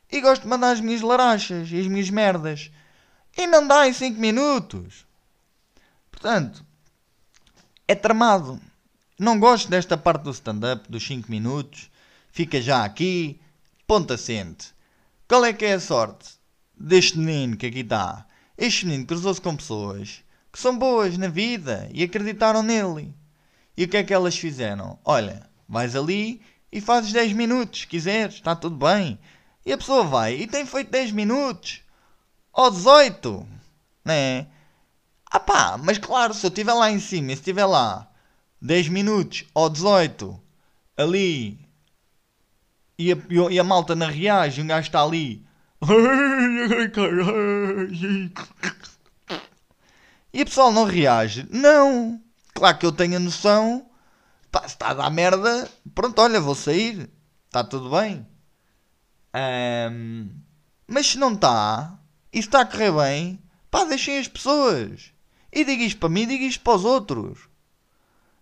[0.09, 2.71] E gosto de mandar as minhas larachas e as minhas merdas.
[3.37, 5.05] E não dá em 5 minutos.
[6.09, 6.65] Portanto,
[7.85, 8.61] é tramado.
[9.17, 11.89] Não gosto desta parte do stand-up, dos 5 minutos.
[12.29, 13.39] Fica já aqui,
[13.87, 14.73] ponto assente.
[15.25, 16.31] Qual é que é a sorte
[16.77, 18.25] deste menino que aqui está?
[18.57, 23.15] Este menino cruzou-se com pessoas que são boas na vida e acreditaram nele.
[23.77, 24.99] E o que é que elas fizeram?
[25.05, 29.17] Olha, vais ali e fazes 10 minutos, se quiseres, está tudo bem.
[29.65, 31.79] E a pessoa vai e tem feito 10 minutos.
[32.51, 33.47] Ou 18.
[34.03, 34.47] Né?
[35.31, 38.11] Ah pá, mas claro, se eu estiver lá em cima, se estiver lá
[38.65, 40.41] 10 minutos ou 18
[40.97, 41.59] ali
[42.97, 43.17] e a,
[43.51, 45.45] e a malta na reage, um gajo está ali.
[50.33, 51.47] E a pessoal não reage.
[51.51, 52.19] Não.
[52.53, 53.89] Claro que eu tenho a noção.
[54.51, 57.09] Pá, se está a dar merda, pronto, olha, vou sair.
[57.45, 58.25] Está tudo bem.
[59.91, 60.29] Um,
[60.87, 61.99] mas se não está,
[62.33, 63.39] e está a correr bem,
[63.69, 65.11] pá, deixem as pessoas.
[65.51, 67.47] E diga isto para mim, diga isto para os outros.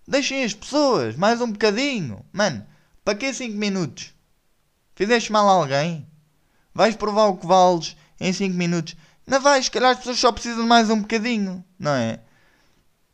[0.07, 2.25] Deixem as pessoas, mais um bocadinho.
[2.31, 2.65] Mano,
[3.03, 4.13] para que 5 minutos?
[4.95, 6.05] Fizeste mal a alguém?
[6.73, 8.95] Vais provar o que vales em 5 minutos?
[9.25, 12.19] Não vais, se calhar as pessoas só precisam de mais um bocadinho, não é?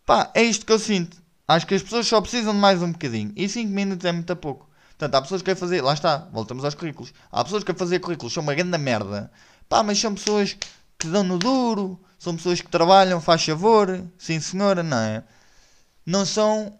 [0.05, 1.21] Pá, é isto que eu sinto.
[1.47, 3.31] Acho que as pessoas só precisam de mais um bocadinho.
[3.35, 4.67] E 5 minutos é muito pouco.
[4.89, 5.81] Portanto, há pessoas que querem fazer.
[5.81, 7.13] Lá está, voltamos aos currículos.
[7.31, 9.31] Há pessoas que querem fazer currículos, são uma grande merda.
[9.67, 10.57] Pá, mas são pessoas
[10.97, 15.23] que dão no duro, são pessoas que trabalham, faz favor, sim senhora, não é?
[16.05, 16.78] Não são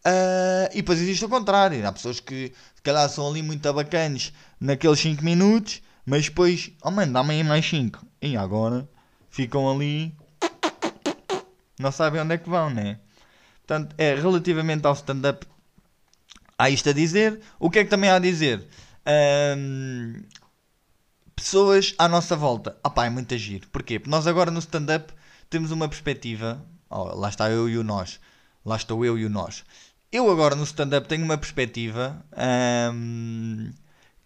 [0.00, 1.86] Uh, e depois existe o contrário.
[1.86, 6.90] Há pessoas que se calhar são ali muito bacanas naqueles 5 minutos, mas depois, oh
[6.90, 8.04] mano, dá-me aí mais 5.
[8.22, 8.88] E agora
[9.28, 10.14] ficam ali,
[11.78, 12.98] não sabem onde é que vão, né?
[13.66, 15.46] Portanto, é relativamente ao stand-up,
[16.58, 17.40] há isto a dizer.
[17.58, 18.66] O que é que também há a dizer?
[19.56, 20.22] Um,
[21.36, 22.76] pessoas à nossa volta.
[22.82, 23.68] Ah pá, é muito agir.
[23.70, 23.98] Porquê?
[23.98, 25.12] Porque nós agora no stand-up
[25.50, 26.64] temos uma perspectiva.
[26.88, 28.18] Oh, lá está eu e o nós.
[28.64, 29.64] Lá estou eu e o nós
[30.12, 32.24] eu agora no stand-up tenho uma perspectiva
[32.92, 33.70] um,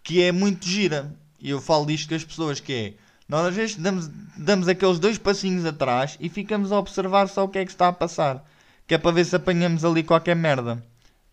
[0.03, 1.13] que é muito gira.
[1.39, 2.93] E eu falo disto com as pessoas, que é...
[3.27, 7.49] Nós às vezes damos, damos aqueles dois passinhos atrás e ficamos a observar só o
[7.49, 8.43] que é que está a passar.
[8.87, 10.83] Que é para ver se apanhamos ali qualquer merda.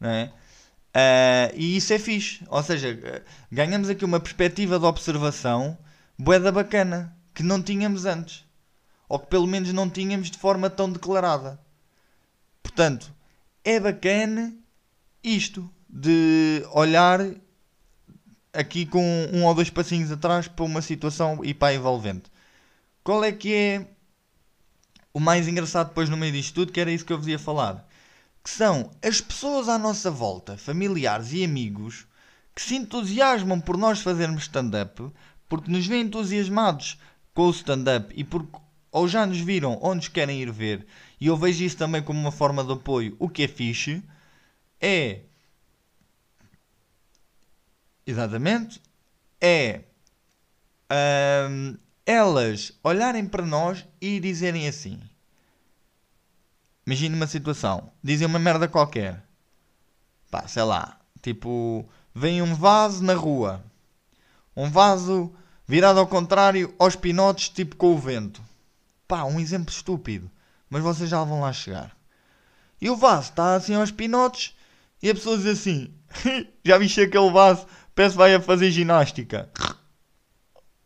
[0.00, 0.32] Não é?
[0.94, 2.44] Uh, e isso é fixe.
[2.48, 5.76] Ou seja, ganhamos aqui uma perspectiva de observação
[6.18, 7.14] boeda bacana.
[7.34, 8.44] Que não tínhamos antes.
[9.09, 11.59] Ou que pelo menos não tínhamos de forma tão declarada.
[12.62, 13.12] Portanto,
[13.64, 14.54] é bacana
[15.22, 17.20] isto de olhar
[18.52, 19.02] aqui com
[19.32, 22.30] um ou dois passinhos atrás para uma situação e para envolvente.
[23.04, 23.86] Qual é que é
[25.12, 27.38] o mais engraçado depois no meio disto tudo, que era isso que eu vos ia
[27.38, 27.86] falar?
[28.42, 32.06] Que são as pessoas à nossa volta, familiares e amigos,
[32.54, 35.10] que se entusiasmam por nós fazermos stand-up,
[35.48, 36.98] porque nos veem entusiasmados
[37.34, 38.58] com o stand-up e porque
[38.90, 40.86] ou já nos viram nos querem ir ver,
[41.23, 44.03] e eu vejo isso também como uma forma de apoio, o que é fixe,
[44.81, 45.20] é.
[48.05, 48.83] Exatamente.
[49.41, 49.85] É.
[50.91, 54.99] Um, elas olharem para nós e dizerem assim.
[56.85, 57.93] Imagina uma situação.
[58.03, 59.23] Dizem uma merda qualquer.
[60.29, 61.01] Pá, sei lá.
[61.23, 63.64] Tipo, vem um vaso na rua.
[64.57, 65.33] Um vaso
[65.68, 68.43] virado ao contrário aos pinotes, tipo com o vento.
[69.07, 70.29] Pá, um exemplo estúpido.
[70.73, 71.95] Mas vocês já vão lá chegar.
[72.81, 74.57] E o vaso está assim aos pinotes
[75.03, 75.93] e a pessoa diz assim:
[76.64, 77.66] Já viste aquele vaso?
[77.95, 79.51] Parece vai a fazer ginástica.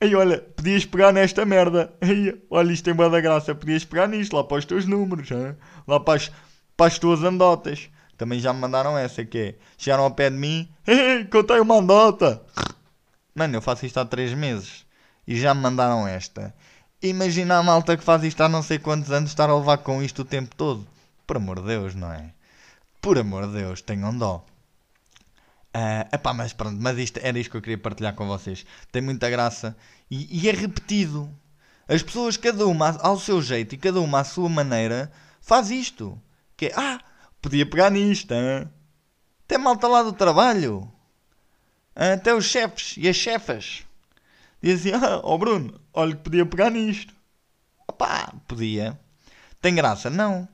[0.00, 1.94] Ei, olha, podias pegar nesta merda.
[2.00, 3.54] Ei, olha, isto tem boa da graça.
[3.54, 5.56] Podias pegar nisto, lá para os teus números, hein?
[5.86, 6.32] lá para as,
[6.76, 7.88] para as tuas andotas.
[8.16, 11.76] Também já me mandaram essa, que é, chegaram ao pé de mim, ei, contei uma
[11.76, 12.44] andota.
[13.32, 14.84] Mano, eu faço isto há 3 meses
[15.28, 16.52] e já me mandaram esta.
[17.02, 20.02] Imagina a malta que faz isto há não sei quantos anos estar a levar com
[20.02, 20.86] isto o tempo todo.
[21.26, 22.32] Por amor de Deus, não é?
[23.00, 24.44] Por amor de Deus, tenham dó.
[25.74, 28.64] Uh, epá, mas pronto, mas isto, era isto que eu queria partilhar com vocês.
[28.90, 29.76] Tem muita graça
[30.10, 31.30] e, e é repetido.
[31.86, 36.20] As pessoas, cada uma ao seu jeito e cada uma à sua maneira, faz isto.
[36.56, 37.00] Que é, ah,
[37.42, 38.68] podia pegar nisto, hein?
[39.46, 40.90] até malta lá do trabalho,
[41.94, 43.85] até os chefes e as chefas.
[44.66, 47.14] Dizem assim, ah, oh Bruno, olha que podia pegar nisto.
[47.86, 48.98] Opá, podia.
[49.60, 50.10] Tem graça?
[50.10, 50.48] Não.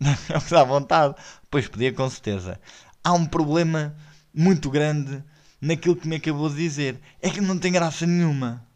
[0.28, 1.14] É o que dá vontade.
[1.48, 2.60] Pois podia, com certeza.
[3.04, 3.94] Há um problema
[4.34, 5.22] muito grande
[5.60, 7.00] naquilo que me acabou de dizer.
[7.22, 8.66] É que não tem graça nenhuma.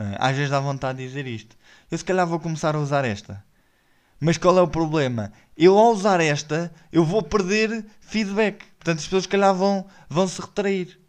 [0.00, 0.16] É?
[0.18, 1.56] Às vezes dá vontade de dizer isto.
[1.88, 3.44] Eu se calhar vou começar a usar esta.
[4.18, 5.32] Mas qual é o problema?
[5.56, 8.64] Eu ao usar esta, eu vou perder feedback.
[8.78, 11.03] Portanto, as pessoas se calhar vão, vão se retrair.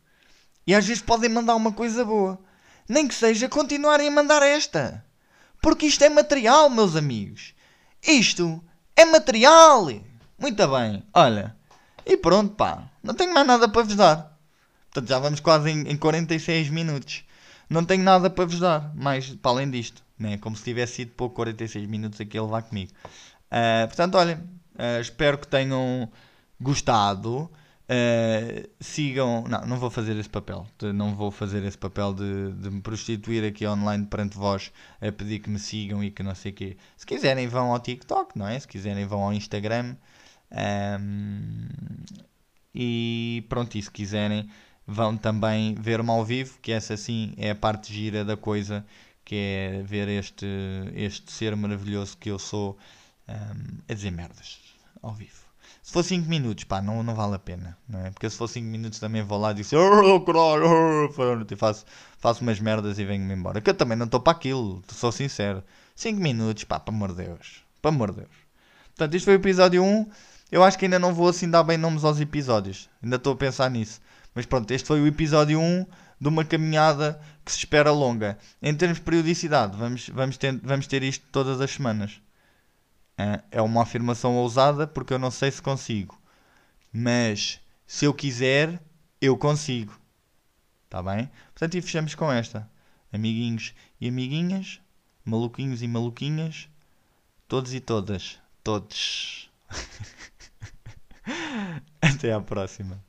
[0.65, 2.39] E às vezes podem mandar uma coisa boa.
[2.87, 5.03] Nem que seja continuarem a mandar esta.
[5.61, 7.53] Porque isto é material, meus amigos.
[8.01, 8.63] Isto
[8.95, 9.87] é material.
[10.37, 11.03] Muito bem.
[11.13, 11.55] Olha.
[12.05, 12.89] E pronto, pá.
[13.01, 14.37] Não tenho mais nada para vos dar.
[14.91, 17.23] Portanto, já vamos quase em, em 46 minutos.
[17.69, 20.03] Não tenho nada para vos dar, mais para além disto.
[20.17, 20.37] Né?
[20.37, 22.91] Como se tivesse sido pouco 46 minutos aqui a levar comigo.
[23.51, 26.09] Uh, portanto, olhem, uh, espero que tenham
[26.61, 27.51] gostado.
[27.87, 29.43] Uh, sigam.
[29.47, 30.65] Não, não vou fazer esse papel.
[30.93, 35.39] Não vou fazer esse papel de, de me prostituir aqui online perante vós a pedir
[35.39, 36.77] que me sigam e que não sei o quê.
[36.97, 38.59] Se quiserem, vão ao TikTok, não é?
[38.59, 39.95] Se quiserem, vão ao Instagram.
[40.51, 41.67] Um,
[42.73, 44.49] e pronto, e se quiserem,
[44.85, 48.85] vão também ver-me ao vivo, que essa sim é a parte gira da coisa,
[49.23, 50.45] que é ver este,
[50.93, 52.77] este ser maravilhoso que eu sou
[53.27, 54.59] um, a dizer merdas
[55.01, 55.44] ao vivo.
[55.85, 58.09] Se for 5 minutos, pá, não, não vale a pena, não é?
[58.09, 61.55] Porque se for 5 minutos também vou lá e digo assim, oh, caralho, oh, e
[61.55, 61.85] faço,
[62.17, 63.61] faço umas merdas e venho-me embora.
[63.61, 65.63] Que eu também não estou para aquilo, sou sincero.
[65.95, 67.63] 5 minutos, pá, para amor de Deus.
[67.83, 68.31] Para amor de Deus.
[68.87, 70.09] Portanto, isto foi o episódio 1.
[70.51, 72.89] Eu acho que ainda não vou assim dar bem nomes aos episódios.
[73.03, 74.01] Ainda estou a pensar nisso.
[74.33, 75.85] Mas pronto, este foi o episódio 1
[76.19, 78.39] de uma caminhada que se espera longa.
[78.59, 82.19] Em termos de periodicidade, vamos, vamos, ter, vamos ter isto todas as semanas.
[83.49, 86.19] É uma afirmação ousada porque eu não sei se consigo.
[86.91, 88.81] Mas se eu quiser,
[89.21, 89.97] eu consigo.
[90.85, 91.29] Está bem?
[91.53, 92.69] Portanto, e fechamos com esta.
[93.11, 94.81] Amiguinhos e amiguinhas,
[95.23, 96.67] maluquinhos e maluquinhas,
[97.47, 99.49] todos e todas, todos.
[102.01, 103.01] Até à próxima.